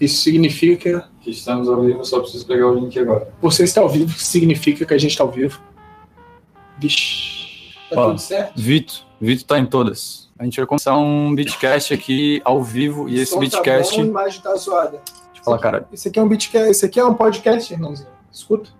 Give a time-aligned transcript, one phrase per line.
[0.00, 1.08] Isso significa.
[1.20, 3.32] Que estamos ao vivo, só preciso pegar o link agora.
[3.40, 5.60] Você está ao vivo, significa que a gente está ao vivo.
[6.78, 7.74] Vixe.
[7.90, 8.52] Tá Ó, tudo certo?
[8.60, 10.28] Vitor, Vitor tá em todas.
[10.38, 13.96] A gente vai começar um beatcast aqui ao vivo e esse Som tá beatcast.
[13.96, 14.90] bom, a imagem tá zoada.
[14.90, 15.88] Deixa eu falar, cara.
[15.92, 18.08] Esse aqui é um beatcast, esse aqui é um podcast, irmãozinho.
[18.30, 18.70] Escuta.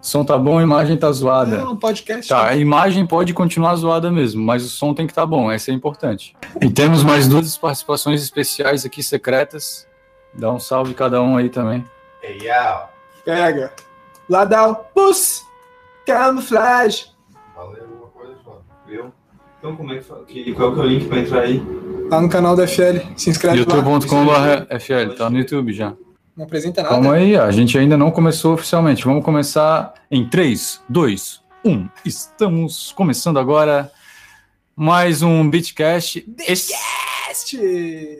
[0.00, 1.56] Som tá bom, a imagem tá zoada.
[1.56, 2.28] É um podcast.
[2.28, 5.70] Tá, a imagem pode continuar zoada mesmo, mas o som tem que estar bom, essa
[5.70, 6.36] é importante.
[6.60, 9.87] E temos mais duas participações especiais aqui secretas.
[10.34, 11.84] Dá um salve cada um aí também.
[12.22, 12.88] Hey, yo.
[13.24, 13.72] Pega.
[14.28, 14.90] Ladal.
[14.94, 15.42] Bus.
[16.06, 17.06] Camuflage.
[17.54, 18.34] Falei alguma coisa?
[18.86, 19.12] Viu?
[19.58, 20.24] Então como é que fala?
[20.24, 21.62] Que, qual que é o link pra entrar aí?
[22.10, 23.00] Lá no canal da FL.
[23.16, 23.76] Se inscreve lá.
[23.76, 25.92] youtube.com.br FL, tá no YouTube já.
[26.36, 26.94] Não apresenta nada.
[26.94, 29.04] Calma aí, a gente ainda não começou oficialmente.
[29.04, 31.88] Vamos começar em 3, 2, 1.
[32.04, 33.90] Estamos começando agora
[34.76, 36.70] mais um Beatcast es-
[37.30, 38.18] Este.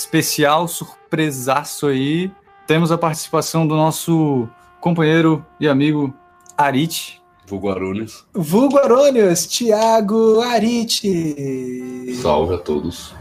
[0.00, 2.30] Especial, surpresaço aí.
[2.66, 4.48] Temos a participação do nosso
[4.80, 6.12] companheiro e amigo
[6.56, 7.20] Arit.
[7.46, 8.24] Vulgo Arunes.
[8.32, 12.14] Vulgo Arônios, Thiago Arite.
[12.22, 13.12] Salve a todos.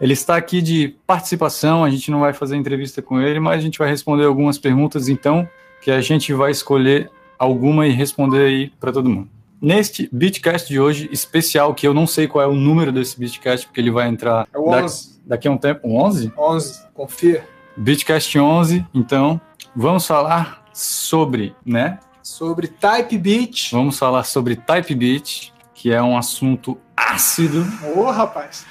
[0.00, 3.62] Ele está aqui de participação, a gente não vai fazer entrevista com ele, mas a
[3.62, 5.48] gente vai responder algumas perguntas então,
[5.82, 9.28] que a gente vai escolher alguma e responder aí para todo mundo.
[9.60, 13.66] Neste Beatcast de hoje, especial, que eu não sei qual é o número desse Beatcast,
[13.66, 15.13] porque ele vai entrar É o da- 11.
[15.24, 15.86] Daqui a um tempo.
[15.88, 16.32] Um 11?
[16.36, 16.82] 11.
[16.94, 17.46] Confia.
[17.76, 19.40] Beatcast 11, então,
[19.74, 21.98] vamos falar sobre, né?
[22.22, 23.70] Sobre Type Beat.
[23.72, 28.64] Vamos falar sobre Type Beat, que é um assunto ácido, Ô, rapaz.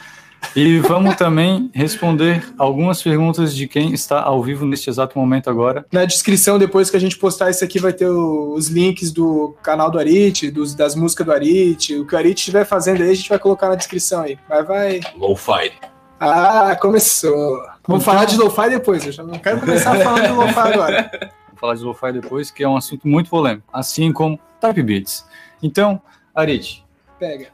[0.56, 5.86] e vamos também responder algumas perguntas de quem está ao vivo neste exato momento agora.
[5.92, 9.92] Na descrição, depois que a gente postar isso aqui, vai ter os links do canal
[9.92, 11.94] do Arit, dos, das músicas do Arit.
[11.96, 14.40] O que o Arit estiver fazendo aí, a gente vai colocar na descrição aí.
[14.48, 15.00] Vai, vai.
[15.18, 15.74] Low-fi.
[16.20, 17.58] Ah, começou.
[17.58, 19.06] Vamos Então- falar de lo-fi depois.
[19.06, 21.12] Eu já não quero começar falando de lo-fi agora.
[21.50, 25.26] Vou falar de lo-fi depois, que é um assunto muito polêmico, assim como Type Beats.
[25.62, 26.02] Então,
[26.34, 26.84] Arit,
[27.20, 27.48] Pega.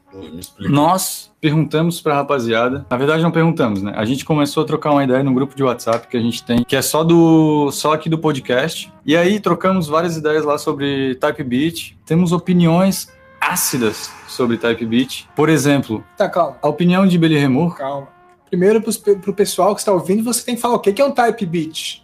[0.58, 3.92] Nós perguntamos pra rapaziada, na verdade não perguntamos, né?
[3.94, 6.64] A gente começou a trocar uma ideia no grupo de WhatsApp que a gente tem,
[6.64, 8.92] que é só do só aqui do podcast.
[9.06, 11.94] E aí trocamos várias ideias lá sobre Type Beat.
[12.04, 15.26] Temos opiniões ácidas sobre Type Beat.
[15.36, 16.56] Por exemplo, Tá, calma.
[16.60, 17.76] a opinião de Billy Remor.
[17.76, 18.08] Calma.
[18.50, 21.04] Primeiro, pros, pro pessoal que está ouvindo, você tem que falar o que que é
[21.04, 22.02] um Type Beat.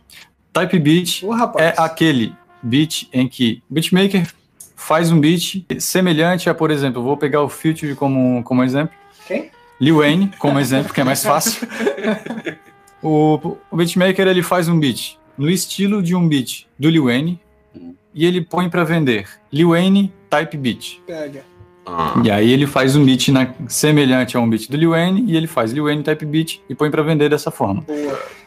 [0.53, 1.67] Type Beat rapaz.
[1.67, 4.27] é aquele beat em que o beatmaker
[4.75, 8.95] faz um beat semelhante a, por exemplo, vou pegar o Future como, como exemplo.
[9.27, 9.51] Quem?
[9.81, 11.67] Lil Wayne como exemplo, que é mais fácil.
[13.03, 17.41] o, o beatmaker ele faz um beat no estilo de um beat do Lil Wayne
[18.15, 21.01] e ele põe para vender Lil Wayne Type Beat.
[21.07, 21.56] Pega.
[21.87, 25.25] Ah, E aí ele faz um beat na- semelhante a um beat do Lil Wayne
[25.31, 27.85] e ele faz Lil Wayne Type Beat e põe para vender dessa forma.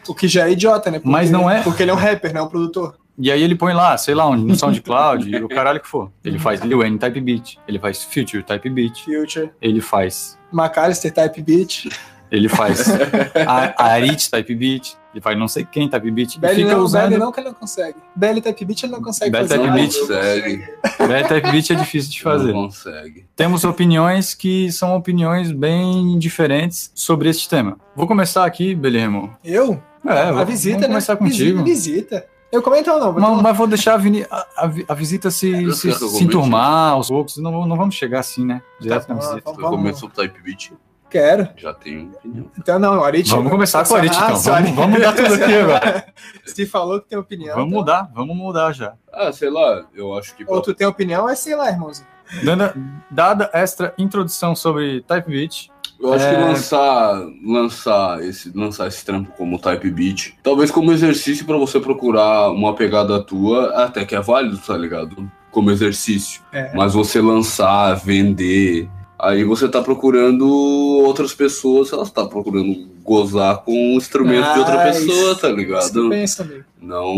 [0.06, 0.98] O que já é idiota, né?
[0.98, 1.62] Porque- Mas não é.
[1.62, 2.96] Porque ele é um rapper, não é um produtor.
[3.18, 6.10] E aí ele põe lá, sei lá, onde, no SoundCloud, o caralho que for.
[6.24, 9.50] Ele faz Lil Wayne Type Beat, ele faz Future Type Beat, Future.
[9.60, 11.88] ele faz, McAllister Type Beat.
[12.30, 12.88] Ele faz
[13.46, 16.74] a, a Arit Type Beat, ele faz não sei quem Type Beat, e Belly fica
[16.76, 17.02] não, usando...
[17.08, 17.96] Belly não que ele não consegue.
[18.14, 19.60] Belly Type Beat ele não consegue Belly fazer.
[19.60, 19.98] Type Beat.
[19.98, 20.64] consegue.
[21.08, 22.52] Belly Type Beat é difícil de fazer.
[22.52, 23.26] Não consegue.
[23.34, 27.76] Temos opiniões que são opiniões bem diferentes sobre este tema.
[27.96, 29.36] Vou começar aqui, Belly Remo.
[29.44, 29.82] Eu?
[30.06, 30.88] É, a vou- visita, vamos né?
[30.88, 31.62] começar contigo.
[31.64, 32.26] Visita.
[32.52, 33.12] Eu comento ou não?
[33.12, 33.96] Mas, mas vou deixar a,
[34.36, 37.36] a- a vi- a visita se, Eu se, se enturmar aos poucos.
[37.36, 38.60] Não, não vamos chegar assim, né?
[38.80, 39.42] Direto Tá na visita.
[39.44, 40.72] vamos- Eu começo o Type Beat,
[41.10, 41.48] Quero.
[41.56, 42.46] já tenho opinião.
[42.58, 43.28] Então não, o Arit.
[43.30, 44.36] Vamos começar com o Arit, então.
[44.36, 46.06] Vamos, vamos mudar tudo aqui agora.
[46.46, 47.54] Se falou que tem opinião.
[47.56, 48.94] Vamos então- mudar, vamos mudar já.
[49.12, 50.44] Ah, sei lá, eu acho que.
[50.46, 52.06] Ou tu tem opinião, é sei lá, irmãozinho.
[52.44, 52.72] Dando,
[53.10, 56.34] dada esta introdução sobre Type Beat, Eu acho É.
[56.34, 61.78] que lançar, lançar, esse, lançar esse trampo como Type Beat, talvez como exercício pra você
[61.80, 65.30] procurar uma pegada tua, até que é válido, tá ligado?
[65.50, 66.40] Como exercício.
[66.52, 66.72] É.
[66.74, 68.88] Mas você lançar, vender,
[69.22, 74.82] aí você tá procurando outras pessoas, elas tá procurando gozar com o instrumento de outra
[74.82, 75.92] Ah, pessoa, isso- tá Isso ligado?
[75.92, 76.64] tu pensa, amigo.
[76.80, 77.14] Não,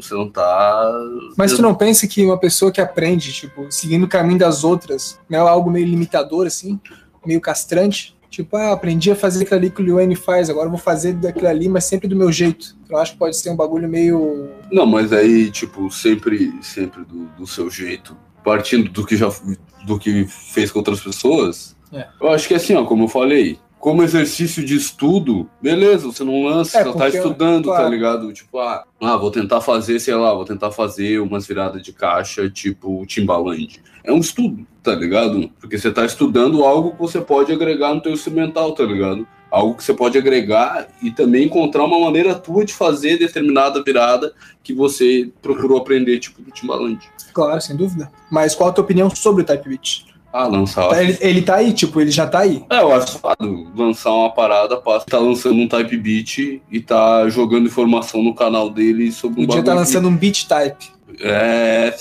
[0.00, 0.92] você não tá.
[1.36, 5.18] Mas tu não pensa que uma pessoa que aprende, tipo, seguindo o caminho das outras,
[5.28, 6.78] não é algo meio limitador, assim?
[7.24, 8.16] Meio castrante?
[8.30, 11.48] Tipo, ah, aprendi a fazer aquilo ali que o Lione faz, agora vou fazer daquilo
[11.48, 12.76] ali, mas sempre do meu jeito.
[12.88, 14.50] Eu acho que pode ser um bagulho meio.
[14.70, 18.16] Não, mas aí, tipo, sempre, sempre do, do seu jeito,
[18.46, 19.28] partindo do que já
[19.84, 22.06] do que fez com outras pessoas, É.
[22.20, 26.44] eu acho que assim, ó, como eu falei, como exercício de estudo, beleza, você não
[26.44, 27.90] lança, É, você tá estudando, tá claro.
[27.90, 28.32] ligado?
[28.32, 32.48] Tipo, ah, ah, vou tentar fazer, sei lá, vou tentar fazer umas viradas de caixa,
[32.48, 33.80] tipo Timbaland.
[34.04, 35.50] É um estudo, tá ligado?
[35.60, 39.26] Porque você tá estudando algo que você pode agregar no teu instrumental, tá ligado?
[39.50, 44.32] Algo que você pode agregar e também encontrar uma maneira tua de fazer determinada virada
[44.62, 46.98] que você procurou aprender, tipo do Timbaland.
[47.36, 48.10] Claro, sem dúvida.
[48.30, 50.06] Mas qual a tua opinião sobre o Type Beat?
[50.32, 50.88] Ah, lançar.
[50.88, 52.64] Tá, Ele, ele tá aí, tipo, ele já tá aí.
[52.70, 53.36] É, eu acho foda
[53.76, 56.38] lançar uma parada, passa, tá lançando um type beat
[56.70, 60.76] e tá jogando informação no canal dele sobre um Podia bagulho lançando um beat type.
[61.16, 61.94] que- É,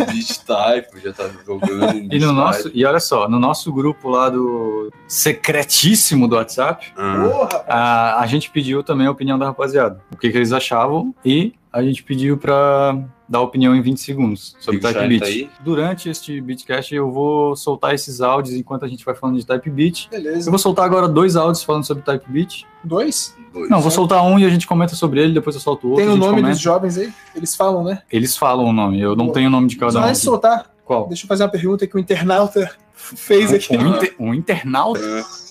[0.00, 2.78] um beat type, já tá jogando um E no nosso, type.
[2.78, 8.50] e olha só, no nosso grupo lá do secretíssimo do WhatsApp, Ah, a, a gente
[8.50, 12.36] pediu também a opinião da rapaziada, o que, que eles achavam, e a gente pediu
[12.38, 12.96] pra
[13.28, 15.20] dar opinião em 20 segundos sobre Type Beat.
[15.20, 15.50] tá aí?
[15.60, 19.68] Durante este Beatcast eu vou soltar esses áudios enquanto a gente vai falando de Type
[19.70, 20.04] Beat.
[20.04, 20.50] Eu Beleza.
[20.50, 22.62] vou soltar agora dois áudios falando sobre Type Beat.
[22.84, 23.36] Dois?
[23.52, 23.68] dois.
[23.68, 26.04] Não, vou soltar um e a gente comenta sobre ele, depois eu solto o outro.
[26.04, 26.50] Tem o nome comenta.
[26.50, 27.12] dos jovens aí?
[27.34, 28.00] Eles falam, né?
[28.12, 29.34] Eles falam o nome, eu não Boa.
[29.34, 30.10] tenho o nome de cada Mas um.
[30.10, 30.18] aqui.
[30.20, 31.08] soltar, Qual?
[31.08, 33.76] deixa eu fazer uma pergunta que o internauta fez aqui.
[33.76, 35.00] Um, inter- um internauta?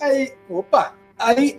[0.02, 0.94] Aí, opa!
[1.20, 1.58] Aí,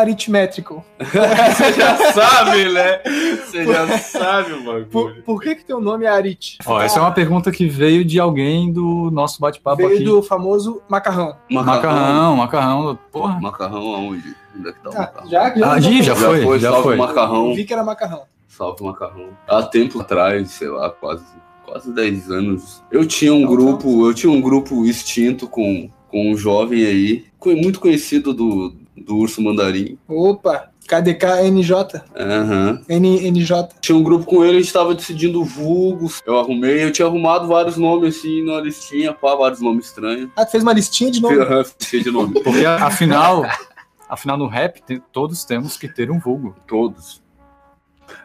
[0.00, 0.84] aritmétrico.
[0.98, 3.00] Você já sabe, né?
[3.44, 4.86] Você já sabe o bagulho.
[4.86, 6.58] Por, por que que teu nome é Arit?
[6.66, 10.04] Ó, essa é uma pergunta que veio de alguém do nosso bate-papo Veio aqui.
[10.04, 11.36] do famoso macarrão.
[11.50, 13.40] Macarrão, macarrão, porra.
[13.40, 14.34] Macarrão aonde?
[14.58, 15.30] Onde é que tá o Ah, macarrão?
[15.30, 16.96] já, já, Ah, Gi, já foi, já salve foi.
[16.96, 17.48] macarrão.
[17.50, 18.22] Eu vi que era macarrão.
[18.48, 19.28] Salve macarrão.
[19.48, 21.24] Há tempo atrás, sei lá, quase,
[21.64, 26.30] quase 10 anos, eu tinha um Não, grupo, eu tinha um grupo extinto com, com
[26.32, 29.98] um jovem aí, muito conhecido do, do Urso Mandarim.
[30.08, 30.70] Opa!
[30.86, 32.00] KDK NJ.
[32.16, 32.80] Aham.
[32.88, 33.68] N, NJ.
[33.80, 36.22] Tinha um grupo com ele, a gente tava decidindo vulgos.
[36.24, 40.30] Eu arrumei, eu tinha arrumado vários nomes assim na listinha, pá, vários nomes estranhos.
[40.36, 41.38] Ah, tu fez uma listinha de nome?
[41.38, 42.38] Aham, Cheio de nome.
[42.40, 43.44] Porque afinal,
[44.08, 44.80] afinal no rap
[45.12, 46.54] todos temos que ter um vulgo.
[46.66, 47.20] Todos.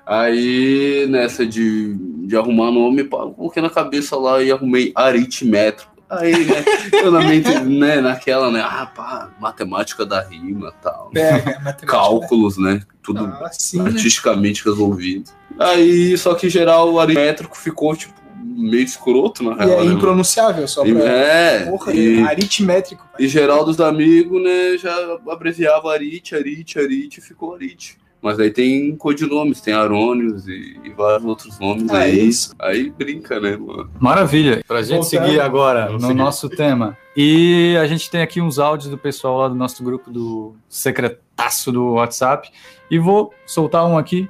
[0.06, 1.96] Aí, nessa de,
[2.28, 5.91] de arrumar nome, pá, coloquei na cabeça lá e arrumei aritmétrico.
[6.12, 11.10] Aí, né, eu na mente, né, naquela, né, ah, pá, matemática da rima tal.
[11.14, 11.88] Pega, matemática.
[11.88, 13.90] Cálculos, né, tudo Ah, sim, né?
[13.92, 15.32] artisticamente resolvido.
[15.58, 18.14] Aí, só que geral, o aritmétrico ficou, tipo,
[18.44, 19.82] meio escroto, na E real.
[19.82, 20.92] é né, impronunciável só pra...
[20.92, 23.04] É, Porra, e, aritmétrico.
[23.14, 23.26] pai.
[23.26, 24.94] e geral dos amigos, né, já
[25.30, 27.98] abreviava Arit, Arit, Arit e ficou Arit.
[28.22, 32.28] Mas aí tem codinomes, tem Arônios e, e vários outros nomes é aí.
[32.28, 32.54] isso.
[32.60, 33.90] Aí brinca, né, mano?
[34.00, 34.64] Maravilha.
[34.68, 35.26] Pra gente Voltando.
[35.26, 36.20] seguir agora Vamos no seguir.
[36.20, 36.96] nosso tema.
[37.18, 41.72] E a gente tem aqui uns áudios do pessoal lá do nosso grupo do secretaço
[41.72, 42.52] do WhatsApp.
[42.92, 44.30] E vou soltar um aqui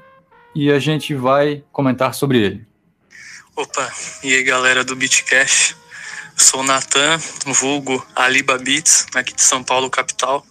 [0.55, 2.65] e a gente vai comentar sobre ele.
[3.55, 3.91] Opa,
[4.23, 5.75] e aí galera do Beatcast,
[6.37, 10.45] eu sou o Natan, vulgo Aliba Beats, aqui de São Paulo, capital.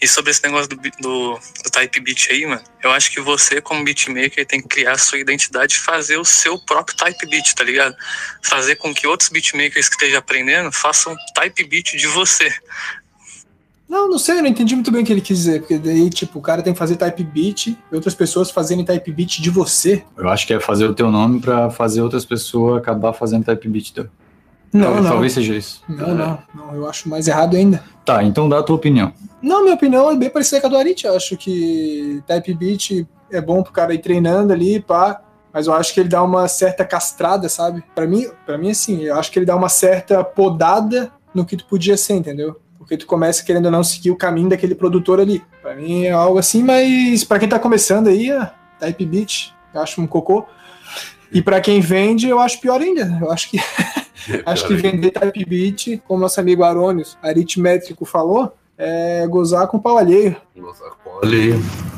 [0.00, 3.60] E sobre esse negócio do, do, do Type Beat aí, mano, eu acho que você,
[3.60, 7.54] como beatmaker, tem que criar a sua identidade e fazer o seu próprio Type Beat,
[7.54, 7.96] tá ligado?
[8.42, 12.52] Fazer com que outros beatmakers que estejam aprendendo façam Type Beat de você.
[13.88, 15.60] Não, não sei, eu não entendi muito bem o que ele quis dizer.
[15.60, 19.10] Porque daí, tipo, o cara tem que fazer type beat e outras pessoas fazerem type
[19.10, 20.04] beat de você.
[20.16, 23.66] Eu acho que é fazer o teu nome pra fazer outras pessoas acabar fazendo type
[23.66, 24.06] beat teu.
[24.72, 25.10] Não, talvez, não.
[25.10, 25.82] talvez seja isso.
[25.88, 26.74] Não, não, não.
[26.74, 27.82] Eu acho mais errado ainda.
[28.04, 29.12] Tá, então dá a tua opinião.
[29.40, 31.06] Não, minha opinião é bem parecida com a do Arit.
[31.06, 35.22] Eu acho que type beat é bom pro cara ir treinando ali, pá.
[35.52, 37.82] Mas eu acho que ele dá uma certa castrada, sabe?
[37.94, 41.56] Pra mim, para mim assim, eu acho que ele dá uma certa podada no que
[41.56, 42.60] tu podia ser, entendeu?
[42.76, 45.42] Porque tu começa querendo ou não seguir o caminho daquele produtor ali.
[45.62, 49.80] Pra mim é algo assim, mas pra quem tá começando aí, é type beat, eu
[49.80, 50.46] acho um cocô.
[51.30, 53.18] E pra quem vende, eu acho pior ainda.
[53.20, 53.58] Eu acho que
[54.46, 59.98] acho que vender type beat, como nosso amigo Arônios, aritmétrico falou, é gozar com pau
[59.98, 60.36] alheio.
[61.22, 61.54] Olha aí.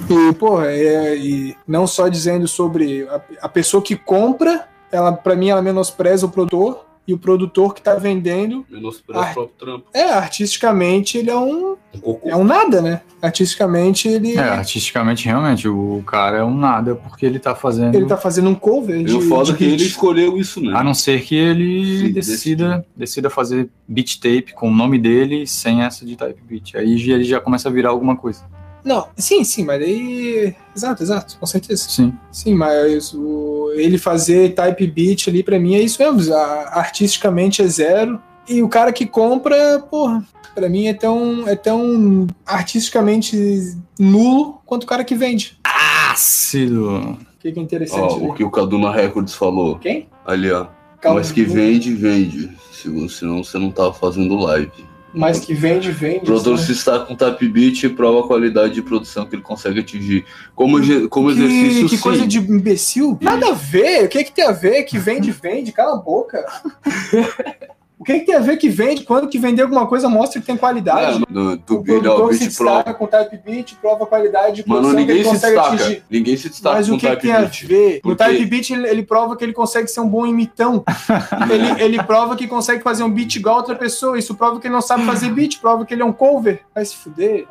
[0.08, 5.36] E, pô, é, e não só dizendo sobre a, a pessoa que compra, ela para
[5.36, 9.86] mim ela menospreza o produtor e o produtor que tá vendendo, Menospreza o próprio trampo.
[9.92, 13.00] é, artisticamente ele é um Um é um nada, né?
[13.20, 17.94] Artisticamente ele É, artisticamente, realmente, o cara é um nada porque ele tá fazendo.
[17.94, 20.60] ele tá fazendo um cover de, E o foda de é que ele escolheu isso,
[20.60, 20.72] né?
[20.74, 25.46] A não ser que ele Sim, decida, decida fazer beat tape com o nome dele
[25.46, 26.76] sem essa de type beat.
[26.76, 28.44] Aí já- ele já começa a virar alguma coisa.
[28.84, 31.84] Não, sim, sim, mas daí exato, exato, com certeza.
[31.88, 32.12] Sim.
[32.32, 36.34] Sim, mas o, ele fazer type beat ali pra mim é isso mesmo.
[36.34, 38.20] a- artisticamente é zero.
[38.48, 44.84] E o cara que compra, porra, pra mim é tão, é tão artisticamente nulo quanto
[44.84, 45.58] o cara que vende.
[45.64, 46.88] Ácido.
[47.12, 48.14] O que, que é Ó, interessante?
[48.14, 48.34] o né?
[48.36, 49.78] que o Kaduna Records falou.
[49.78, 50.08] Quem?
[50.26, 50.66] Ali, ó.
[51.00, 52.50] Calma, Mas que vende, vende.
[52.72, 54.70] Se você- Senão você não tava fazendo live.
[55.12, 56.18] Mas que vende, vende.
[56.18, 56.64] O produtor né?
[56.64, 60.24] se está com tap beat e prova a qualidade de produção que ele consegue atingir.
[60.54, 62.02] Como, como Que, exercício, que sim.
[62.02, 63.18] coisa de imbecil.
[63.20, 64.04] Nada a ver.
[64.04, 64.84] O que, que tem a ver?
[64.84, 65.72] Que vende, vende.
[65.72, 66.44] Cala a boca.
[68.00, 69.04] O que, que tem a ver que vende?
[69.04, 71.22] Quando que vender alguma coisa mostra que tem qualidade.
[71.22, 75.22] É, o do Billy ao produtor se destaca com Type Beat, prova qualidade, Mano, ninguém
[75.22, 75.60] se destaca.
[75.74, 76.02] atingir.
[76.08, 78.00] Ninguém se destaca Mas com o que, que tem a ver?
[78.00, 80.82] Porque- Type Beat ele, ele prova que ele consegue ser um bom imitão.
[81.52, 84.18] ele, ele prova que consegue fazer um beat igual a outra pessoa.
[84.18, 86.62] Isso prova que ele não sabe fazer beat, prova que ele é um cover.
[86.74, 87.46] Vai se fuder.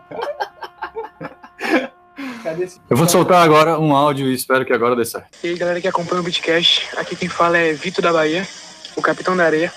[2.89, 5.27] Eu vou soltar agora um áudio e espero que agora dê certo.
[5.43, 8.47] E aí, galera que acompanha o Beatcast, aqui quem fala é Vitor da Bahia,
[8.95, 9.71] o capitão da areia.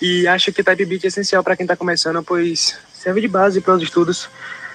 [0.00, 3.60] E acho que Type Beat é essencial para quem tá começando, pois serve de base
[3.60, 4.28] para os estudos,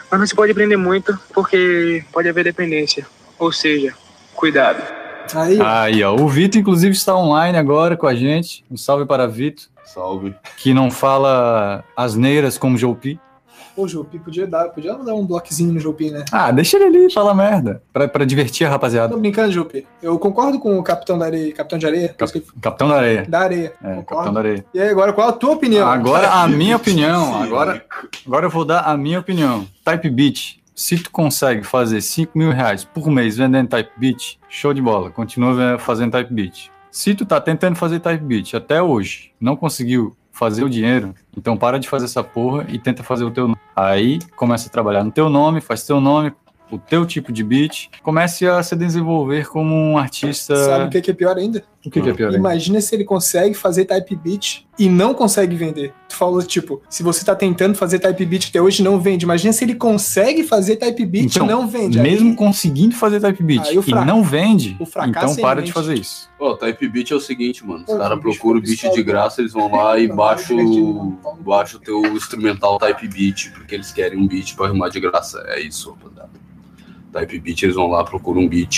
[0.10, 3.06] mas não se pode aprender muito porque pode haver dependência.
[3.38, 3.94] Ou seja,
[4.34, 4.82] cuidado.
[5.34, 6.16] Aí, Aí, ó.
[6.16, 8.64] O Vitor, inclusive, está online agora com a gente.
[8.70, 10.36] Um salve para Vitor, Salve.
[10.58, 13.20] que não fala asneiras como Joupi.
[13.76, 16.24] O Jopi podia dar, podia dar um bloquezinho no Jopi, né?
[16.32, 17.82] Ah, deixa ele ali falar merda.
[17.92, 19.14] Pra, pra divertir a rapaziada.
[19.14, 19.86] Tô brincando, Jopi.
[20.02, 23.26] Eu concordo com o capitão da areia, capitão de areia, que- Capitão da areia.
[23.28, 23.74] da areia.
[23.84, 24.06] É, concordo.
[24.06, 24.66] Capitão da areia.
[24.74, 25.88] E aí, agora qual a tua opinião?
[25.88, 27.36] Agora a minha opinião.
[27.44, 27.84] Agora,
[28.26, 29.68] agora eu vou dar a minha opinião.
[29.84, 30.58] Type Beat.
[30.74, 35.10] Se tu consegue fazer 5 mil reais por mês vendendo Type Beat, show de bola.
[35.10, 36.70] Continua fazendo Type Beat.
[36.92, 41.56] Se tu tá tentando fazer Type Beat até hoje, não conseguiu fazer o dinheiro, então
[41.56, 43.55] para de fazer essa porra e tenta fazer o teu nome.
[43.76, 46.32] Aí começa a trabalhar no teu nome, faz teu nome,
[46.72, 50.56] o teu tipo de beat, comece a se desenvolver como um artista.
[50.56, 51.64] Sabe o que que é pior ainda?
[51.86, 52.36] O que, que é pior aí?
[52.36, 55.94] Imagina se ele consegue fazer type beat e não consegue vender.
[56.10, 59.24] Tu falou, tipo, se você tá tentando fazer type beat até hoje e não vende.
[59.24, 62.00] Imagina se ele consegue fazer type beat Então, e não vende.
[62.00, 65.54] Mesmo Aí, conseguindo fazer type beat Aí o e não vende, o fracasso então é
[65.54, 66.30] para de fazer isso.
[66.40, 67.80] Ó, Type Beat é o seguinte, mano.
[67.80, 71.80] Os Pô, caras procuram o pô, beat de graça, eles vão lá e baixam o
[71.80, 75.44] teu instrumental Type Beat, porque eles querem um beat pra rimar de graça.
[75.48, 76.30] É isso, rapaziada.
[77.16, 78.70] Type Beat, eles vão lá, procuram um beat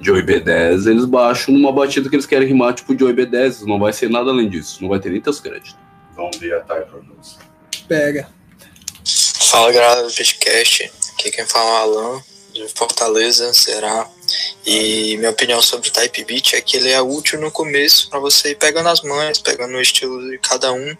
[0.00, 3.92] de OIB10, eles baixam numa batida que eles querem rimar, tipo de OIB10, não vai
[3.92, 5.76] ser nada além disso, não vai ter nem teus créditos.
[6.16, 7.36] Vamos ver a Type Produce.
[7.86, 8.28] pega.
[9.04, 12.22] Fala galera do podcast, aqui quem fala é o Alan,
[12.52, 14.08] de Fortaleza, Ceará.
[14.66, 18.18] E minha opinião sobre o Type Beat é que ele é útil no começo para
[18.18, 20.96] você ir pegando as manhas, pegando o estilo de cada um,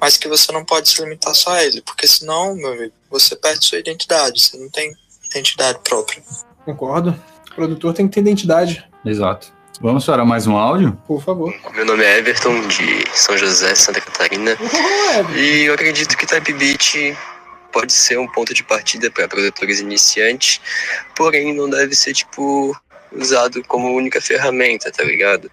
[0.00, 3.34] mas que você não pode se limitar só a ele, porque senão, meu amigo, você
[3.36, 4.94] perde sua identidade, você não tem
[5.30, 6.22] identidade própria.
[6.64, 7.18] Concordo.
[7.50, 9.52] O produtor tem que ter identidade, Exato.
[9.80, 10.92] Vamos para mais um áudio?
[11.06, 11.54] por favor.
[11.74, 14.54] Meu nome é Everton, de São José, Santa Catarina.
[15.34, 17.16] E eu acredito que Type Beat
[17.72, 20.60] pode ser um ponto de partida para produtores iniciantes,
[21.16, 22.76] porém não deve ser, tipo,
[23.10, 25.50] usado como única ferramenta, tá ligado?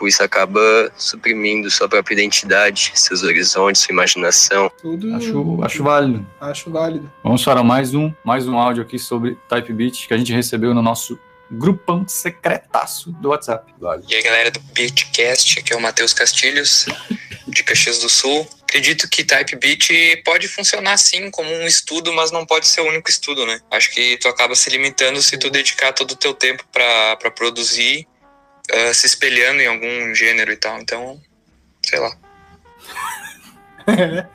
[0.00, 4.72] Tipo, isso acaba suprimindo sua própria identidade, seus horizontes, sua imaginação.
[4.80, 6.26] Tudo Acho, acho válido.
[6.40, 7.12] acho válido.
[7.22, 10.72] Vamos para mais um, mais um áudio aqui sobre Type Beat que a gente recebeu
[10.72, 11.18] no nosso
[11.50, 13.74] grupão secretaço do WhatsApp.
[14.08, 16.86] E aí galera do Beatcast, aqui é o Matheus Castilhos,
[17.46, 18.48] de Caxias do Sul.
[18.62, 19.90] Acredito que Type Beat
[20.24, 23.60] pode funcionar sim como um estudo, mas não pode ser o único estudo, né?
[23.70, 28.06] Acho que tu acaba se limitando se tu dedicar todo o teu tempo pra produzir,
[28.72, 30.78] ah, se espelhando em algum gênero e tal.
[30.80, 31.20] Então,
[31.84, 32.16] sei lá.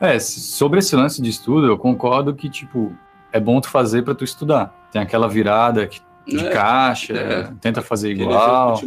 [0.00, 2.96] É, sobre esse lance de estudo, eu concordo que, tipo,
[3.32, 4.88] é bom tu fazer pra tu estudar.
[4.92, 7.50] Tem aquela virada que- de É, caixa, é.
[7.60, 8.78] tenta fazer igual.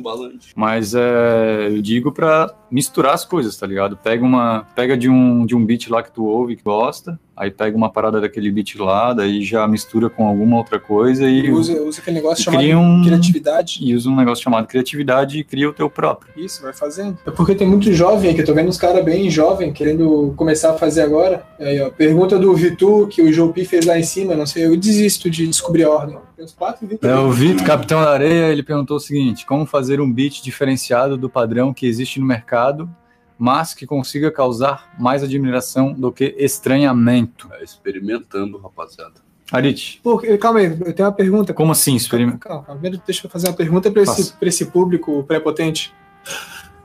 [0.55, 3.97] Mas é, eu digo pra misturar as coisas, tá ligado?
[3.97, 7.51] Pega uma, pega de um de um beat lá que tu ouve que gosta, aí
[7.51, 11.73] pega uma parada daquele beat lá, daí já mistura com alguma outra coisa e Usa,
[11.81, 13.79] usa aquele negócio e chamado cria um criatividade.
[13.81, 16.31] e usa um negócio chamado criatividade e cria o teu próprio.
[16.37, 17.17] Isso, vai fazendo.
[17.25, 20.71] É porque tem muito jovem que eu tô vendo uns caras bem jovem querendo começar
[20.71, 21.43] a fazer agora.
[21.59, 24.77] Aí, ó, pergunta do Vitu, que o Jopi fez lá em cima, não sei, eu
[24.77, 26.17] desisto de descobrir a ordem.
[26.41, 27.07] Tem uns quatro Vitor.
[27.07, 31.15] É, o Vitor, capitão da areia, ele perguntou o seguinte: como fazer um beat diferenciado
[31.15, 32.89] do padrão que existe no mercado,
[33.37, 37.47] mas que consiga causar mais admiração do que estranhamento?
[37.53, 39.21] É, experimentando, rapaziada.
[39.51, 41.53] Arit, Pô, calma aí, eu tenho uma pergunta.
[41.53, 42.39] como assim experimento?
[42.39, 45.93] Calma, calma, primeiro deixa eu fazer uma pergunta pra esse, pra esse público prepotente.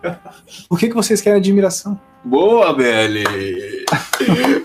[0.69, 1.99] Por que, que vocês querem admiração?
[2.23, 2.77] Boa!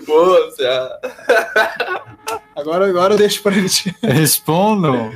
[0.06, 2.41] Boa, Zé.
[2.54, 3.94] Agora, agora eu deixo pra gente.
[4.02, 5.10] Respondam.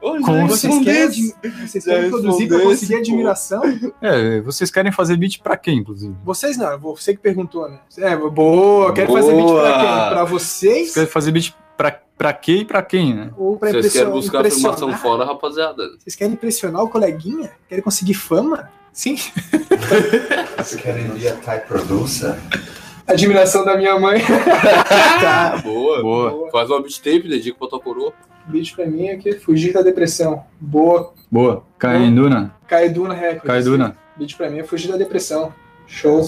[0.00, 1.32] Com Vocês querem,
[1.66, 3.62] vocês querem produzir pra respondeu conseguir admiração?
[4.02, 6.14] É, vocês querem fazer beat pra quê, inclusive?
[6.22, 7.78] Vocês não, você que perguntou, né?
[7.96, 9.72] É, boa, quero fazer pra Boa.
[9.72, 10.10] quem?
[10.10, 10.76] Pra vocês?
[10.76, 13.30] Vocês querem fazer beat pra, pra quê e pra quem, né?
[13.34, 15.82] Ou pra Vocês querem buscar afirmação fora, rapaziada.
[15.98, 17.52] Vocês querem impressionar o coleguinha?
[17.66, 18.70] Querem conseguir fama?
[18.92, 19.16] Sim.
[20.58, 22.36] Vocês querem ver a Type Producer?
[23.06, 24.20] Admiração da minha mãe.
[25.20, 25.58] tá.
[25.62, 26.00] Boa.
[26.02, 26.50] Boa.
[26.50, 28.12] Faz uma beat tape, dedica pra tua coroa.
[28.48, 30.44] Vídeo pra mim aqui, fugir da depressão.
[30.60, 31.12] Boa.
[31.30, 31.62] Boa.
[31.78, 32.54] Cainduna.
[32.66, 33.46] Caeduna Records.
[33.46, 33.96] Caiduna.
[34.16, 35.52] Vídeo pra mim é fugir da depressão.
[35.86, 36.22] Show.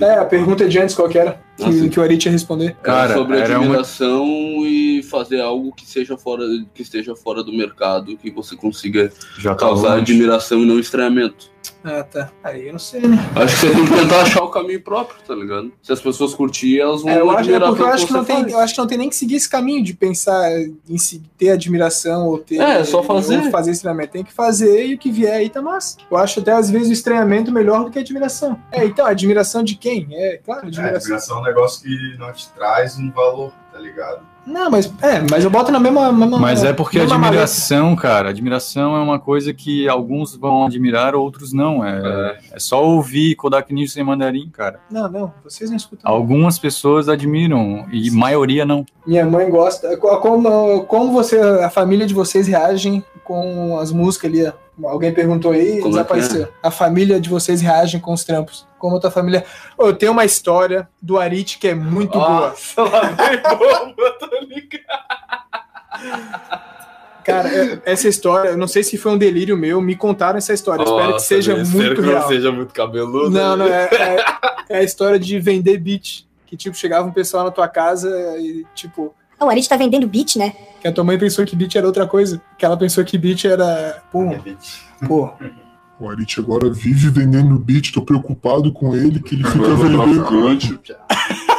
[0.00, 1.40] É, a pergunta de antes qual que era?
[1.56, 1.88] Que, Nossa.
[1.88, 2.76] que o Ari ia responder.
[2.84, 6.42] Era sobre era uma- admiração e fazer algo que seja fora,
[6.74, 10.02] que esteja fora do mercado, que você consiga Já tá causar longe.
[10.02, 11.50] admiração e não estranhamento.
[11.84, 12.30] Ah, tá.
[12.42, 13.16] Aí eu não sei, né?
[13.36, 15.70] Acho que você tem que tentar achar o caminho próprio, tá ligado?
[15.82, 18.24] Se as pessoas curtirem, elas vão É, eu, acho, é porque eu acho, que não
[18.24, 20.50] tem, eu acho que não tem nem que seguir esse caminho de pensar
[20.88, 22.60] em se- ter admiração ou ter.
[22.60, 23.38] É, é só fazer.
[23.44, 24.12] ou fazer estranhamento.
[24.12, 25.98] Tem que fazer e o que vier aí tá massa.
[26.10, 28.58] Eu acho até às vezes o estranhamento melhor do que a admiração.
[28.72, 30.08] É, então, admiração de quem?
[30.10, 30.96] É, claro, É, admiração.
[30.96, 34.20] admiração é um negócio que não te traz um valor, tá ligado?
[34.48, 36.10] Não, mas é, mas eu boto na mesma.
[36.10, 37.42] mesma Mas é porque a mesma maleta.
[37.42, 41.84] admiração, cara, admiração é uma coisa que alguns vão admirar, outros não.
[41.84, 42.58] É, é.
[42.58, 44.80] só ouvir Kodak Ninja sem mandarim, cara.
[44.90, 46.10] Não, não, vocês não escutam.
[46.10, 48.86] Algumas pessoas admiram e maioria não.
[49.06, 49.96] Minha mãe gosta.
[49.98, 54.52] Como, como você, a família de vocês reagem com as músicas ali?
[54.84, 56.48] Alguém perguntou aí, é que desapareceu.
[56.62, 58.66] A família de vocês reagem com os trampos.
[58.78, 59.44] Como a tua família.
[59.78, 62.50] Eu tenho uma história do Arit que é muito boa.
[62.50, 64.78] Nossa, lá vem bomba, tô ligado.
[67.24, 70.52] Cara, é- essa história, eu não sei se foi um delírio meu, me contaram essa
[70.54, 70.82] história.
[70.82, 72.20] Espero que Nossa, seja velho, muito espero que real.
[72.22, 73.30] não seja muito cabeludo.
[73.30, 73.88] Não, não, né?
[73.90, 74.24] é, é,
[74.70, 76.26] é a história de vender beat.
[76.46, 78.08] Que, tipo, chegava um pessoal na tua casa
[78.38, 80.52] e, tipo, O Arit tá vendendo beat, né?
[80.80, 82.40] que a tua mãe pensou que beat era outra coisa.
[82.56, 84.02] Que ela pensou que beat era.
[84.10, 84.24] Pô,
[85.06, 85.30] pô.
[86.00, 90.78] O Arit agora vive vendendo beat, tô preocupado com ele, que ele fica vendendo.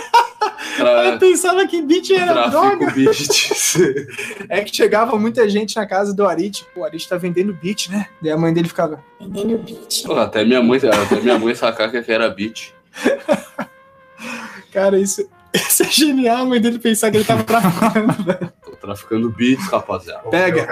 [0.79, 2.89] Eu pensava que beat era droga.
[2.91, 3.17] beat.
[4.47, 7.89] É que chegava muita gente na casa do Arit, pô, o Arit tá vendendo beat,
[7.89, 8.07] né?
[8.21, 9.03] Daí a mãe dele ficava.
[9.19, 10.03] Vendendo beat.
[10.05, 12.73] Pô, Até minha mãe, até minha mãe sacar que era beat.
[14.71, 18.23] Cara, isso, isso é genial, a mãe dele pensar que ele tava traficando.
[18.23, 18.53] velho.
[18.63, 20.29] Tô traficando beats, rapaziada.
[20.29, 20.67] Pega.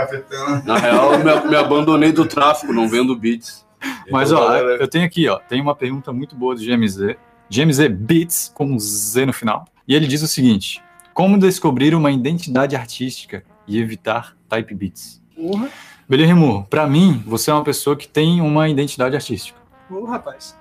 [0.63, 3.65] Na real, eu me, me abandonei do tráfico, não vendo beats.
[4.11, 7.15] Mas Então, ó, galera, eu tenho aqui, ó, tem uma pergunta muito boa do GMZ.
[7.49, 9.65] GMZ Beats com um Z no final.
[9.87, 10.81] E ele diz o seguinte:
[11.13, 15.21] Como descobrir uma identidade artística e evitar type beats?
[15.35, 15.69] Porra,
[16.09, 19.59] Belirrimu, pra mim, você é uma pessoa que tem uma identidade artística.
[19.89, 20.55] ô rapaz.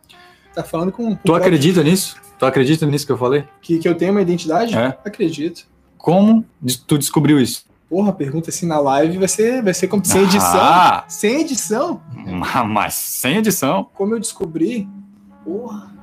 [0.54, 1.14] Tá falando com.
[1.14, 2.16] com Tu acredita nisso?
[2.38, 3.44] Tu acredita nisso que eu falei?
[3.62, 4.74] Que, que eu tenho uma identidade?
[4.76, 4.96] É.
[5.04, 5.66] Acredito.
[5.96, 6.44] Como
[6.86, 7.64] tu descobriu isso?
[7.88, 10.60] Porra, pergunta assim na live vai ser, vai ser como sem edição.
[10.60, 11.04] Ah!
[11.08, 12.00] Sem edição?
[12.68, 13.88] Mas sem edição.
[13.94, 14.88] Como eu descobri?
[15.44, 15.94] Porra.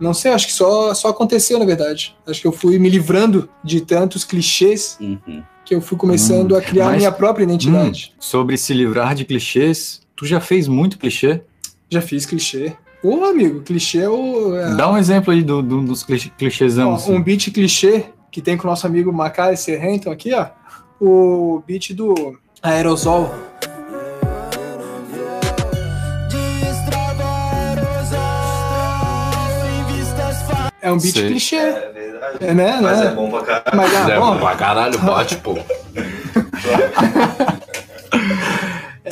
[0.00, 2.16] Não sei, acho que só, só aconteceu, na verdade.
[2.26, 5.44] Acho que eu fui me livrando de tantos clichês Uhum.
[5.64, 8.12] que eu fui começando Hum, a criar a mas- minha própria identidade.
[8.12, 11.42] Hum, sobre se livrar de clichês, tu já fez muito clichê?
[11.88, 12.72] Já fiz clichê.
[13.02, 14.56] Pô, amigo, clichê é o.
[14.56, 16.94] é- Dá um exemplo aí do, do- dos clichê, clichêzão.
[16.94, 17.12] Assim.
[17.12, 20.46] um beat clichê que tem com o nosso amigo Macai Serrenton aqui, ó.
[21.00, 23.34] O beat do Aerosol.
[30.80, 31.28] É um beat Sei.
[31.28, 31.56] clichê.
[31.56, 32.38] É verdade.
[32.40, 32.78] É, né?
[32.82, 33.06] Mas né?
[33.06, 33.76] é bom pra caralho.
[33.76, 34.38] Mas, ah, É, bom.
[34.38, 35.54] pra caralho, bate, pô.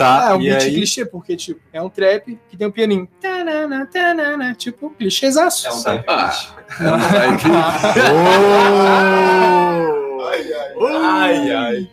[0.00, 0.74] Tá, é um e beat aí?
[0.74, 3.06] clichê, porque, tipo, é um trap que tem um pianinho.
[3.20, 5.66] Tanana, tanana, tipo, clichêzaço.
[5.68, 6.60] É um type Ah, beat.
[11.02, 11.88] Ai, ai.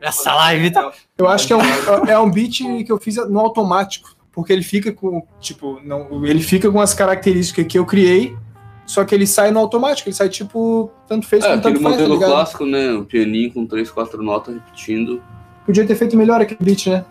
[0.00, 0.92] Essa live tá.
[1.18, 1.60] Eu acho que é um,
[2.08, 4.14] é um beat que eu fiz no automático.
[4.32, 8.36] Porque ele fica com, tipo, não, ele fica com as características que eu criei,
[8.84, 11.94] só que ele sai no automático, ele sai tipo, tanto fez É, aquele tanto faz,
[11.96, 12.30] tá modelo ligado?
[12.32, 12.92] clássico, né?
[12.92, 15.22] Um pianinho com três, quatro notas repetindo.
[15.64, 17.02] Podia ter feito melhor aquele beat, né?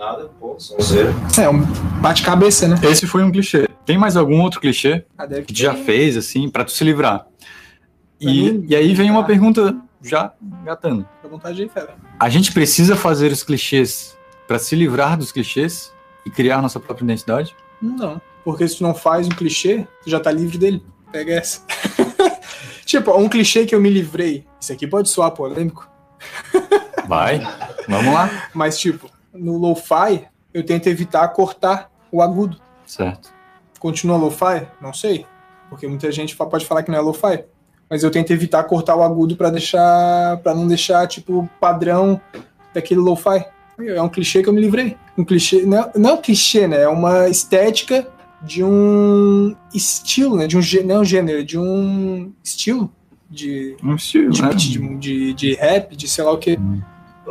[0.00, 1.12] Nada, pô, sonzeira.
[1.38, 1.60] É, um
[2.00, 2.80] bate-cabeça, né?
[2.84, 3.68] Esse foi um clichê.
[3.84, 6.82] Tem mais algum outro clichê Ah, deve que tu já fez, assim, pra tu se
[6.82, 7.26] livrar?
[8.18, 9.24] E, mim, e aí vem uma ah.
[9.24, 10.32] pergunta já
[10.64, 11.06] gatando.
[11.16, 11.96] Fica à vontade aí, fera.
[12.18, 14.16] A gente precisa fazer os clichês
[14.48, 15.92] pra se livrar dos clichês
[16.24, 17.54] e criar nossa própria identidade?
[17.82, 18.18] Não.
[18.42, 20.82] Porque se tu não faz um clichê, tu já tá livre dele.
[21.12, 21.60] Pega essa.
[22.86, 24.46] tipo, um clichê que eu me livrei.
[24.58, 25.86] Isso aqui pode soar polêmico.
[27.06, 27.42] Vai,
[27.86, 28.48] vamos lá.
[28.54, 29.10] Mas, tipo,
[29.40, 32.56] no lo-fi, eu tento evitar cortar o agudo.
[32.86, 33.32] Certo.
[33.78, 34.66] Continua lo-fi?
[34.80, 35.26] Não sei.
[35.68, 37.44] Porque muita gente pode falar que não é lo-fi.
[37.88, 40.36] Mas eu tento evitar cortar o agudo pra deixar.
[40.38, 42.20] para não deixar, tipo, padrão
[42.72, 43.44] daquele lo-fi.
[43.78, 44.96] É um clichê que eu me livrei.
[45.16, 45.62] Um clichê.
[45.62, 46.82] Não, não é um clichê, né?
[46.82, 48.06] É uma estética
[48.42, 50.46] de um estilo, né?
[50.46, 52.92] De um, não é um gênero, de um estilo
[53.30, 54.50] de, Um estilo, de, né?
[54.54, 56.58] de, de, de rap, de sei lá o que.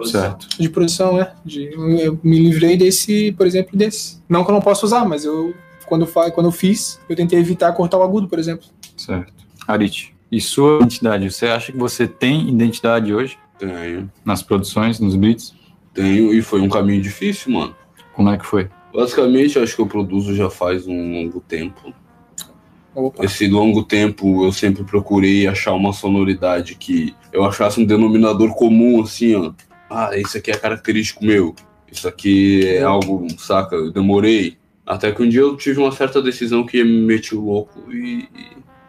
[0.05, 0.47] Certo.
[0.59, 1.31] De produção, né?
[1.43, 4.21] De, eu me livrei desse, por exemplo, desse.
[4.27, 5.53] Não que eu não possa usar, mas eu,
[5.85, 8.67] quando, fa, quando eu fiz, eu tentei evitar cortar o agudo, por exemplo.
[8.97, 9.33] Certo.
[9.67, 11.31] Arit, e sua identidade?
[11.31, 14.11] Você acha que você tem identidade hoje Tenho.
[14.23, 15.53] nas produções, nos beats?
[15.93, 17.75] Tenho, e foi um caminho difícil, mano.
[18.13, 18.69] Como é que foi?
[18.93, 21.93] Basicamente, eu acho que eu produzo já faz um longo tempo.
[22.93, 23.23] Opa.
[23.23, 29.01] Esse longo tempo eu sempre procurei achar uma sonoridade que eu achasse um denominador comum,
[29.01, 29.51] assim, ó.
[29.89, 31.55] Ah, isso aqui é característico meu.
[31.91, 33.75] Isso aqui é algo, saca?
[33.75, 34.57] Eu demorei.
[34.85, 38.27] Até que um dia eu tive uma certa decisão que me meti louco e.